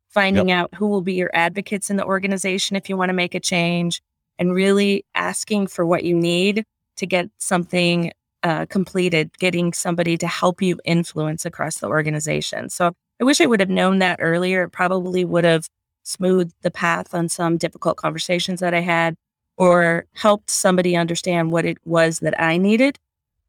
finding 0.09 0.49
yep. 0.49 0.59
out 0.59 0.75
who 0.75 0.87
will 0.89 1.03
be 1.03 1.15
your 1.15 1.31
advocates 1.35 1.91
in 1.91 1.97
the 1.97 2.05
organization 2.05 2.77
if 2.77 2.89
you 2.89 2.97
want 2.97 3.11
to 3.11 3.15
make 3.15 3.35
a 3.35 3.41
change, 3.41 4.01
and 4.39 4.55
really 4.55 5.05
asking 5.15 5.67
for 5.67 5.85
what 5.85 6.05
you 6.05 6.15
need 6.17 6.65
to 6.97 7.07
get 7.07 7.29
something 7.39 8.13
uh, 8.43 8.67
completed, 8.67 9.31
getting 9.39 9.73
somebody 9.73 10.17
to 10.17 10.27
help 10.27 10.63
you 10.63 10.81
influence 10.85 11.45
across 11.45 11.79
the 11.79 11.87
organization. 11.87 12.71
So 12.71 12.93
I 13.21 13.25
wish 13.25 13.41
I 13.41 13.47
would 13.47 13.61
have 13.61 13.69
known 13.69 13.99
that 13.99 14.19
earlier. 14.21 14.65
It 14.65 14.71
probably 14.71 15.25
would 15.25 15.45
have 15.45 15.69
smoothed 16.03 16.55
the 16.63 16.71
path 16.71 17.15
on 17.15 17.29
some 17.29 17.59
difficult 17.59 17.97
conversations 17.99 18.61
that 18.61 18.73
I 18.73 18.81
had 18.81 19.15
or 19.57 20.07
helped 20.15 20.51
somebody 20.51 20.97
understand 20.97 21.51
what 21.51 21.67
it 21.67 21.77
was 21.85 22.21
that 22.21 22.41
I 22.41 22.57
needed 22.57 22.99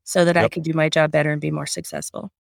so 0.04 0.26
that 0.26 0.36
yep. 0.36 0.46
I 0.46 0.50
could 0.50 0.64
do 0.64 0.74
my 0.74 0.90
job 0.90 1.12
better 1.12 1.32
and 1.32 1.40
be 1.40 1.52
more 1.52 1.66
successful. 1.66 2.32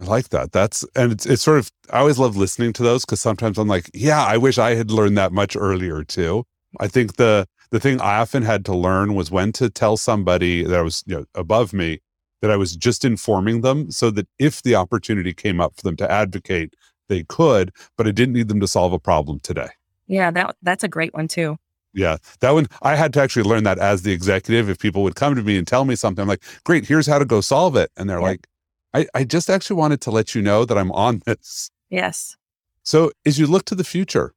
I 0.00 0.04
like 0.04 0.28
that. 0.28 0.52
That's 0.52 0.84
and 0.94 1.10
it's 1.10 1.26
it's 1.26 1.42
sort 1.42 1.58
of 1.58 1.72
I 1.90 2.00
always 2.00 2.18
love 2.18 2.36
listening 2.36 2.72
to 2.74 2.82
those 2.82 3.04
because 3.04 3.20
sometimes 3.20 3.58
I'm 3.58 3.66
like, 3.66 3.90
yeah, 3.94 4.24
I 4.24 4.36
wish 4.36 4.58
I 4.58 4.74
had 4.74 4.90
learned 4.90 5.16
that 5.18 5.32
much 5.32 5.56
earlier 5.56 6.04
too. 6.04 6.44
I 6.78 6.86
think 6.86 7.16
the 7.16 7.46
the 7.70 7.80
thing 7.80 8.00
I 8.00 8.18
often 8.18 8.42
had 8.42 8.64
to 8.66 8.76
learn 8.76 9.14
was 9.14 9.30
when 9.30 9.52
to 9.52 9.70
tell 9.70 9.96
somebody 9.96 10.62
that 10.64 10.82
was 10.82 11.02
you 11.06 11.16
know, 11.16 11.24
above 11.34 11.72
me 11.72 12.00
that 12.40 12.50
I 12.50 12.56
was 12.56 12.76
just 12.76 13.04
informing 13.04 13.62
them 13.62 13.90
so 13.90 14.10
that 14.10 14.28
if 14.38 14.62
the 14.62 14.74
opportunity 14.74 15.34
came 15.34 15.60
up 15.60 15.76
for 15.76 15.82
them 15.82 15.96
to 15.96 16.10
advocate, 16.10 16.74
they 17.08 17.24
could, 17.24 17.72
but 17.96 18.06
I 18.06 18.10
didn't 18.10 18.34
need 18.34 18.48
them 18.48 18.60
to 18.60 18.68
solve 18.68 18.92
a 18.92 18.98
problem 18.98 19.40
today. 19.40 19.68
Yeah, 20.06 20.30
that 20.30 20.56
that's 20.62 20.84
a 20.84 20.88
great 20.88 21.14
one 21.14 21.28
too. 21.28 21.58
Yeah, 21.94 22.18
that 22.40 22.52
one 22.52 22.66
I 22.82 22.96
had 22.96 23.12
to 23.14 23.20
actually 23.20 23.48
learn 23.48 23.64
that 23.64 23.78
as 23.78 24.02
the 24.02 24.12
executive. 24.12 24.68
If 24.68 24.78
people 24.78 25.02
would 25.02 25.16
come 25.16 25.34
to 25.34 25.42
me 25.42 25.56
and 25.58 25.66
tell 25.66 25.84
me 25.84 25.96
something, 25.96 26.22
I'm 26.22 26.28
like, 26.28 26.44
"Great, 26.64 26.86
here's 26.86 27.06
how 27.06 27.18
to 27.18 27.24
go 27.24 27.40
solve 27.40 27.76
it," 27.76 27.90
and 27.96 28.08
they're 28.08 28.20
yeah. 28.20 28.24
like, 28.24 28.46
I, 28.94 29.06
"I 29.14 29.24
just 29.24 29.50
actually 29.50 29.76
wanted 29.76 30.00
to 30.02 30.10
let 30.10 30.34
you 30.34 30.42
know 30.42 30.64
that 30.64 30.78
I'm 30.78 30.92
on 30.92 31.22
this." 31.26 31.70
Yes. 31.90 32.36
So 32.82 33.10
as 33.26 33.38
you 33.38 33.46
look 33.46 33.64
to 33.66 33.74
the 33.74 33.84
future, 33.84 34.34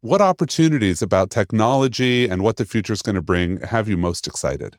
what 0.00 0.20
opportunities 0.20 1.00
about 1.00 1.30
technology 1.30 2.28
and 2.28 2.42
what 2.42 2.56
the 2.56 2.66
future 2.66 2.92
is 2.92 3.00
going 3.00 3.14
to 3.14 3.22
bring 3.22 3.60
have 3.60 3.88
you 3.88 3.96
most 3.96 4.26
excited? 4.26 4.76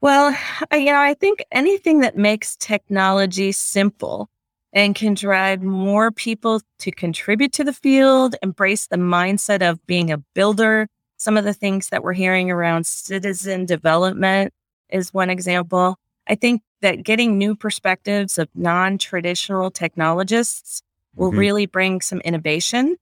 Well, 0.00 0.36
you 0.72 0.86
know, 0.86 1.00
I 1.00 1.14
think 1.14 1.44
anything 1.50 2.00
that 2.00 2.16
makes 2.16 2.56
technology 2.56 3.52
simple 3.52 4.28
and 4.72 4.94
can 4.94 5.14
drive 5.14 5.62
more 5.62 6.10
people 6.10 6.60
to 6.80 6.90
contribute 6.90 7.52
to 7.54 7.64
the 7.64 7.72
field, 7.72 8.36
embrace 8.42 8.86
the 8.86 8.96
mindset 8.96 9.68
of 9.68 9.84
being 9.86 10.12
a 10.12 10.18
builder. 10.34 10.88
Some 11.16 11.38
of 11.38 11.44
the 11.44 11.54
things 11.54 11.88
that 11.88 12.02
we're 12.02 12.12
hearing 12.12 12.50
around 12.50 12.86
citizen 12.86 13.64
development 13.64 14.52
is 14.90 15.14
one 15.14 15.30
example. 15.30 15.98
I 16.28 16.34
think 16.34 16.62
that 16.82 17.02
getting 17.02 17.38
new 17.38 17.56
perspectives 17.56 18.36
of 18.36 18.48
non 18.54 18.98
traditional 18.98 19.70
technologists 19.70 20.82
will 21.14 21.30
mm-hmm. 21.30 21.38
really 21.38 21.66
bring 21.66 22.00
some 22.02 22.20
innovation 22.20 22.96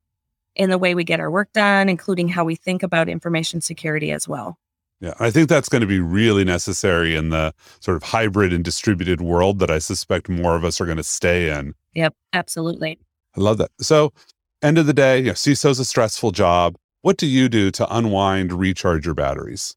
in 0.54 0.70
the 0.70 0.78
way 0.78 0.94
we 0.94 1.02
get 1.02 1.18
our 1.18 1.30
work 1.30 1.52
done, 1.52 1.88
including 1.88 2.28
how 2.28 2.44
we 2.44 2.54
think 2.54 2.84
about 2.84 3.08
information 3.08 3.60
security 3.60 4.12
as 4.12 4.28
well. 4.28 4.56
Yeah, 5.04 5.12
I 5.20 5.30
think 5.30 5.50
that's 5.50 5.68
going 5.68 5.82
to 5.82 5.86
be 5.86 6.00
really 6.00 6.44
necessary 6.44 7.14
in 7.14 7.28
the 7.28 7.52
sort 7.80 7.98
of 7.98 8.04
hybrid 8.04 8.54
and 8.54 8.64
distributed 8.64 9.20
world 9.20 9.58
that 9.58 9.70
I 9.70 9.78
suspect 9.78 10.30
more 10.30 10.56
of 10.56 10.64
us 10.64 10.80
are 10.80 10.86
going 10.86 10.96
to 10.96 11.04
stay 11.04 11.50
in. 11.50 11.74
Yep, 11.92 12.14
absolutely. 12.32 12.98
I 13.36 13.40
love 13.42 13.58
that. 13.58 13.70
So, 13.80 14.14
end 14.62 14.78
of 14.78 14.86
the 14.86 14.94
day, 14.94 15.18
you 15.18 15.26
know, 15.26 15.32
CISO's 15.32 15.78
a 15.78 15.84
stressful 15.84 16.30
job. 16.30 16.76
What 17.02 17.18
do 17.18 17.26
you 17.26 17.50
do 17.50 17.70
to 17.72 17.94
unwind, 17.94 18.54
recharge 18.54 19.04
your 19.04 19.12
batteries? 19.14 19.76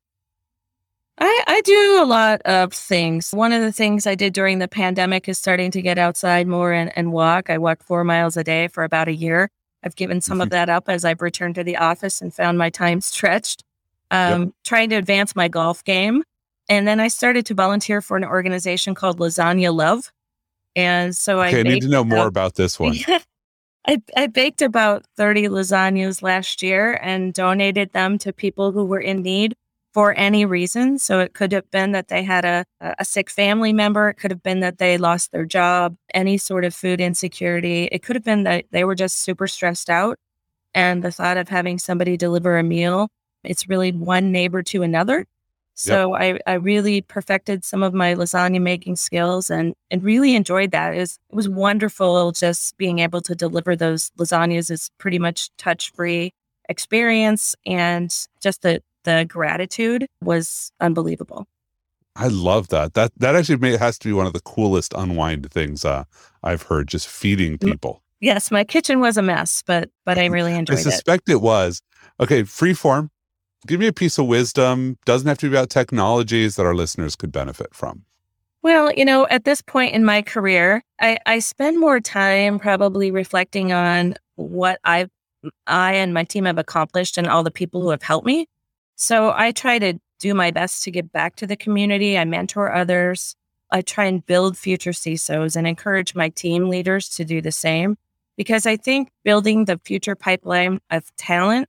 I, 1.18 1.44
I 1.46 1.60
do 1.66 2.02
a 2.02 2.06
lot 2.06 2.42
of 2.44 2.72
things. 2.72 3.32
One 3.32 3.52
of 3.52 3.62
the 3.62 3.74
things 3.74 4.08
I 4.08 4.16
did 4.16 4.32
during 4.32 4.60
the 4.60 4.70
pandemic 4.70 5.28
is 5.28 5.38
starting 5.38 5.72
to 5.72 5.82
get 5.82 5.98
outside 5.98 6.48
more 6.48 6.72
and, 6.72 6.90
and 6.96 7.12
walk. 7.12 7.50
I 7.50 7.58
walked 7.58 7.84
four 7.84 8.06
miles 8.06 8.38
a 8.38 8.46
day 8.46 8.70
for 8.70 8.86
about 8.86 9.10
a 9.10 9.14
year. 9.14 9.50
I've 9.84 9.98
given 9.98 10.22
some 10.22 10.40
of 10.40 10.46
mm-hmm. 10.46 10.54
that 10.54 10.70
up 10.70 10.88
as 10.88 11.04
I've 11.04 11.22
returned 11.22 11.56
to 11.56 11.66
the 11.66 11.76
office 11.76 12.22
and 12.22 12.34
found 12.34 12.58
my 12.58 12.70
time 12.70 13.02
stretched. 13.02 13.66
Um, 14.12 14.42
yep. 14.42 14.50
Trying 14.64 14.90
to 14.90 14.96
advance 14.96 15.36
my 15.36 15.48
golf 15.48 15.84
game. 15.84 16.24
And 16.70 16.88
then 16.88 17.00
I 17.00 17.08
started 17.08 17.46
to 17.48 17.54
volunteer 17.54 18.02
for 18.02 18.18
an 18.18 18.26
organization 18.26 18.94
called 18.94 19.20
Lasagna 19.20 19.74
Love. 19.74 20.12
And 20.76 21.16
so 21.16 21.42
okay, 21.42 21.58
I, 21.58 21.60
I 21.60 21.64
need 21.64 21.82
to 21.82 21.88
know 21.88 22.04
more 22.04 22.28
about 22.28 22.56
this 22.56 22.80
one. 22.80 22.96
I, 23.88 24.02
I 24.18 24.28
baked 24.28 24.62
about 24.62 25.06
30 25.16 25.48
lasagnas 25.48 26.22
last 26.22 26.62
year 26.62 27.00
and 27.02 27.34
donated 27.34 27.94
them 27.94 28.18
to 28.20 28.34
people 28.34 28.74
who 28.74 28.84
were 28.84 29.00
in 29.00 29.22
need 29.22 29.56
for 29.94 30.14
any 30.18 30.46
reason. 30.46 31.00
So 31.00 31.22
it 31.22 31.34
could 31.34 31.54
have 31.54 31.72
been 31.72 31.94
that 31.94 32.10
they 32.10 32.22
had 32.22 32.44
a, 32.44 32.66
a 32.82 33.06
sick 33.06 33.30
family 33.30 33.72
member. 33.72 34.10
It 34.10 34.16
could 34.16 34.30
have 34.30 34.44
been 34.44 34.60
that 34.60 34.78
they 34.78 34.98
lost 34.98 35.32
their 35.32 35.46
job, 35.46 35.96
any 36.14 36.38
sort 36.38 36.66
of 36.66 36.76
food 36.76 37.00
insecurity. 37.00 37.86
It 37.86 38.04
could 38.04 38.16
have 38.16 38.26
been 38.26 38.44
that 38.44 38.66
they 38.72 38.84
were 38.84 38.94
just 38.94 39.22
super 39.24 39.48
stressed 39.48 39.90
out. 39.90 40.20
And 40.74 41.02
the 41.02 41.12
thought 41.12 41.38
of 41.38 41.50
having 41.50 41.80
somebody 41.80 42.18
deliver 42.18 42.58
a 42.58 42.64
meal, 42.64 43.10
it's 43.44 43.70
really 43.70 43.92
one 43.92 44.32
neighbor 44.32 44.64
to 44.64 44.84
another. 44.84 45.26
So 45.80 46.18
yep. 46.18 46.42
I, 46.48 46.52
I 46.52 46.56
really 46.56 47.02
perfected 47.02 47.64
some 47.64 47.84
of 47.84 47.94
my 47.94 48.16
lasagna 48.16 48.60
making 48.60 48.96
skills 48.96 49.52
and, 49.52 49.76
and 49.92 50.04
really 50.04 50.36
enjoyed 50.36 50.72
that. 50.72 50.96
It 50.96 51.00
was, 51.00 51.20
it 51.30 51.36
was 51.36 51.48
wonderful 51.48 52.32
just 52.32 52.76
being 52.78 52.98
able 52.98 53.22
to 53.22 53.36
deliver 53.36 53.76
those 53.76 54.10
lasagnas 54.18 54.72
is 54.72 54.90
pretty 54.98 55.20
much 55.20 55.52
touch 55.58 55.92
free 55.92 56.34
experience 56.68 57.56
and 57.66 58.12
just 58.42 58.64
the 58.64 58.82
the 59.08 59.26
gratitude 59.28 60.06
was 60.22 60.72
unbelievable. 60.82 61.48
I 62.16 62.28
love 62.28 62.68
that. 62.70 62.94
That 62.94 63.12
that 63.18 63.36
actually 63.36 63.58
may, 63.58 63.78
has 63.78 63.98
to 64.00 64.10
be 64.10 64.14
one 64.14 64.28
of 64.28 64.34
the 64.34 64.42
coolest 64.42 64.94
unwind 64.96 65.50
things 65.52 65.86
uh, 65.86 66.04
I've 66.44 66.64
heard. 66.64 66.88
Just 66.88 67.08
feeding 67.08 67.58
people. 67.58 68.04
Yes, 68.20 68.52
my 68.52 68.64
kitchen 68.64 69.00
was 69.00 69.16
a 69.18 69.22
mess, 69.22 69.64
but 69.66 69.90
but 70.06 70.18
I 70.18 70.26
really 70.26 70.54
enjoyed 70.58 70.80
it. 70.80 70.88
I 70.88 70.90
suspect 70.90 71.30
it. 71.30 71.34
it 71.34 71.42
was. 71.42 71.82
Okay, 72.20 72.44
free 72.44 72.74
form. 72.74 73.12
Give 73.66 73.80
me 73.80 73.88
a 73.88 73.94
piece 73.94 74.18
of 74.18 74.28
wisdom. 74.28 74.98
Doesn't 75.06 75.28
have 75.28 75.38
to 75.40 75.50
be 75.50 75.56
about 75.56 75.70
technologies 75.70 76.56
that 76.56 76.66
our 76.66 76.76
listeners 76.76 77.16
could 77.16 77.32
benefit 77.32 77.74
from. 77.74 78.06
Well, 78.62 78.92
you 78.94 79.06
know, 79.06 79.28
at 79.28 79.46
this 79.46 79.62
point 79.62 79.94
in 79.94 80.04
my 80.04 80.22
career, 80.22 80.84
I, 81.00 81.18
I 81.26 81.40
spend 81.40 81.80
more 81.80 82.00
time 82.00 82.60
probably 82.60 83.12
reflecting 83.12 83.72
on 83.72 84.16
what 84.36 84.80
I've 84.84 85.10
I 85.66 85.94
and 85.94 86.14
my 86.14 86.24
team 86.24 86.46
have 86.46 86.58
accomplished 86.58 87.18
and 87.18 87.28
all 87.28 87.44
the 87.44 87.52
people 87.52 87.82
who 87.82 87.90
have 87.90 88.02
helped 88.02 88.26
me. 88.26 88.48
So 88.96 89.32
I 89.36 89.52
try 89.52 89.80
to 89.80 90.00
do 90.20 90.34
my 90.34 90.52
best 90.52 90.84
to 90.84 90.92
give 90.92 91.12
back 91.12 91.36
to 91.38 91.48
the 91.48 91.56
community. 91.56 92.18
I 92.18 92.26
mentor 92.26 92.74
others. 92.74 93.36
I 93.72 93.82
try 93.82 94.06
and 94.06 94.26
build 94.26 94.58
future 94.58 94.92
CISOs 94.92 95.56
and 95.56 95.68
encourage 95.68 96.16
my 96.16 96.30
team 96.30 96.70
leaders 96.70 97.10
to 97.10 97.26
do 97.26 97.42
the 97.42 97.52
same 97.52 97.98
because 98.36 98.66
I 98.66 98.78
think 98.78 99.10
building 99.24 99.66
the 99.66 99.80
future 99.84 100.16
pipeline 100.16 100.80
of 100.90 101.16
talent, 101.18 101.68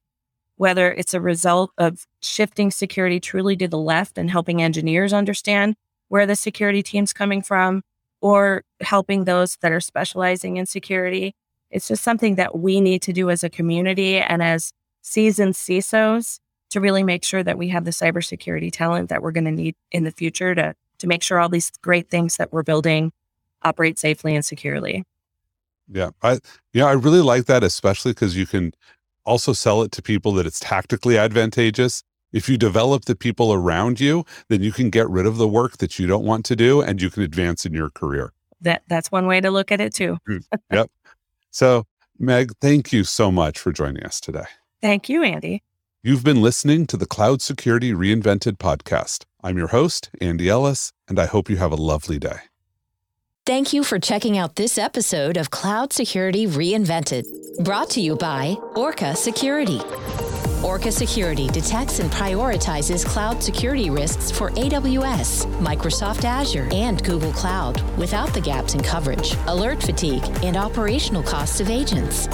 whether 0.59 0.93
it's 0.93 1.15
a 1.15 1.21
result 1.21 1.71
of 1.79 2.07
shifting 2.21 2.71
security 2.71 3.19
truly 3.19 3.57
to 3.57 3.67
the 3.67 3.79
left 3.79 4.19
and 4.19 4.31
helping 4.31 4.61
engineers 4.61 5.13
understand 5.13 5.75
where 6.09 6.27
the 6.27 6.37
security 6.37 6.83
team's 6.83 7.13
coming 7.13 7.43
from, 7.43 7.83
or 8.21 8.65
helping 8.81 9.25
those 9.25 9.57
that 9.63 9.73
are 9.73 9.81
specializing 9.81 10.57
in 10.57 10.67
security, 10.67 11.35
it's 11.71 11.89
just 11.89 12.03
something 12.03 12.35
that 12.35 12.59
we 12.59 12.81
need 12.81 13.03
to 13.03 13.13
do 13.13 13.31
as 13.31 13.45
a 13.45 13.51
community 13.51 14.19
and 14.19 14.43
as 14.43 14.73
seasoned 15.03 15.55
CISOs 15.55 16.41
to 16.71 16.81
really 16.81 17.03
make 17.03 17.25
sure 17.25 17.43
that 17.43 17.57
we 17.57 17.69
have 17.69 17.85
the 17.85 17.91
cybersecurity 17.91 18.73
talent 18.73 19.09
that 19.09 19.23
we're 19.23 19.33
going 19.33 19.45
to 19.45 19.51
need 19.51 19.75
in 19.91 20.05
the 20.05 20.11
future 20.11 20.55
to 20.55 20.75
to 20.99 21.07
make 21.07 21.23
sure 21.23 21.39
all 21.39 21.49
these 21.49 21.71
great 21.81 22.11
things 22.11 22.37
that 22.39 22.53
we're 22.53 22.65
building 22.65 23.13
operate 23.63 23.99
safely 24.01 24.35
and 24.35 24.45
securely. 24.45 25.05
Yeah, 25.91 26.11
I 26.23 26.41
yeah, 26.73 26.87
I 26.87 26.93
really 26.93 27.21
like 27.21 27.47
that, 27.47 27.63
especially 27.63 28.13
because 28.13 28.37
you 28.37 28.47
can 28.47 28.73
also 29.29 29.53
sell 29.53 29.83
it 29.83 29.93
to 29.93 30.03
people 30.03 30.33
that 30.33 30.47
it's 30.47 30.59
tactically 30.59 31.19
advantageous. 31.19 32.03
If 32.33 32.49
you 32.49 32.59
develop 32.59 33.05
the 33.05 33.15
people 33.15 33.53
around 33.53 34.01
you, 34.01 34.25
then 34.49 34.63
you 34.63 34.73
can 34.73 34.91
get 34.91 35.09
rid 35.09 35.27
of 35.27 35.37
the 35.37 35.47
work 35.47 35.79
that 35.79 35.99
you 35.99 36.07
don't 36.07 36.25
want 36.25 36.45
to 36.47 36.57
do, 36.57 36.81
and 36.81 37.01
you 37.01 37.11
can 37.11 37.23
advance 37.23 37.65
in 37.65 37.73
your 37.73 37.91
career. 37.91 38.33
That 38.61 38.83
that's 38.89 39.13
one 39.13 39.27
way 39.27 39.41
to 39.41 39.51
look 39.51 39.71
at 39.71 39.81
it 39.81 39.95
too. 39.95 40.19
Hmm. 40.27 40.39
yep. 40.73 40.91
So, 41.51 41.85
Meg, 42.19 42.53
thank 42.61 42.93
you 42.93 43.05
so 43.05 43.31
much 43.31 43.59
for 43.59 43.73
joining 43.73 44.05
us 44.05 44.21
today. 44.21 44.47
Thank 44.83 45.09
you, 45.09 45.23
Andy. 45.23 45.63
You've 46.03 46.25
been 46.25 46.43
listening 46.43 46.87
to 46.87 46.97
the 46.97 47.07
Cloud 47.07 47.43
Security 47.43 47.93
Reinvented 47.93 48.59
podcast. 48.59 49.25
I'm 49.43 49.59
your 49.59 49.69
host, 49.69 50.11
Andy 50.21 50.49
Ellis, 50.49 50.93
and 51.09 51.19
I 51.19 51.27
hope 51.27 51.51
you 51.51 51.57
have 51.57 51.73
a 51.73 51.77
lovely 51.77 52.19
day. 52.19 52.39
Thank 53.49 53.73
you 53.73 53.83
for 53.83 53.99
checking 53.99 54.37
out 54.37 54.57
this 54.57 54.77
episode 54.77 55.39
of 55.39 55.51
Cloud 55.51 55.91
Security 55.91 56.47
Reinvented, 56.47 57.25
brought 57.65 57.89
to 57.93 57.99
you 57.99 58.15
by 58.15 58.59
Orca 58.77 59.17
Security. 59.17 59.81
Orca 60.63 60.93
Security 60.93 61.49
detects 61.49 61.99
and 61.99 62.11
prioritizes 62.11 63.07
cloud 63.07 63.43
security 63.43 63.89
risks 63.89 64.31
for 64.31 64.51
AWS, 64.51 65.47
Microsoft 65.63 66.25
Azure, 66.25 66.69
and 66.73 67.03
Google 67.03 67.33
Cloud 67.33 67.81
without 67.97 68.35
the 68.35 68.41
gaps 68.43 68.75
in 68.75 68.83
coverage, 68.83 69.35
alert 69.47 69.83
fatigue, 69.83 70.25
and 70.45 70.59
operational 70.59 71.23
costs 71.23 71.59
of 71.59 71.71
agents. 71.71 72.27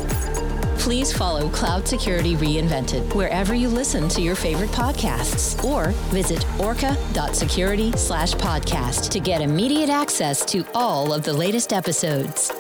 Please 0.79 1.13
follow 1.13 1.49
Cloud 1.49 1.89
Security 1.89 2.37
Reinvented 2.37 3.15
wherever 3.15 3.55
you 3.55 3.69
listen 3.69 4.09
to 4.11 4.21
your 4.21 4.35
favorite 4.35 4.71
podcasts 4.71 5.63
or 5.65 5.89
visit 6.13 6.45
orca.security 6.61 7.93
slash 7.93 8.35
podcast 8.35 9.11
to 9.11 9.21
get 9.21 9.41
immediate 9.41 9.89
access 9.89 10.45
to 10.45 10.65
all 10.75 11.13
of 11.13 11.23
the 11.23 11.33
latest 11.33 11.73
episodes. 11.73 12.53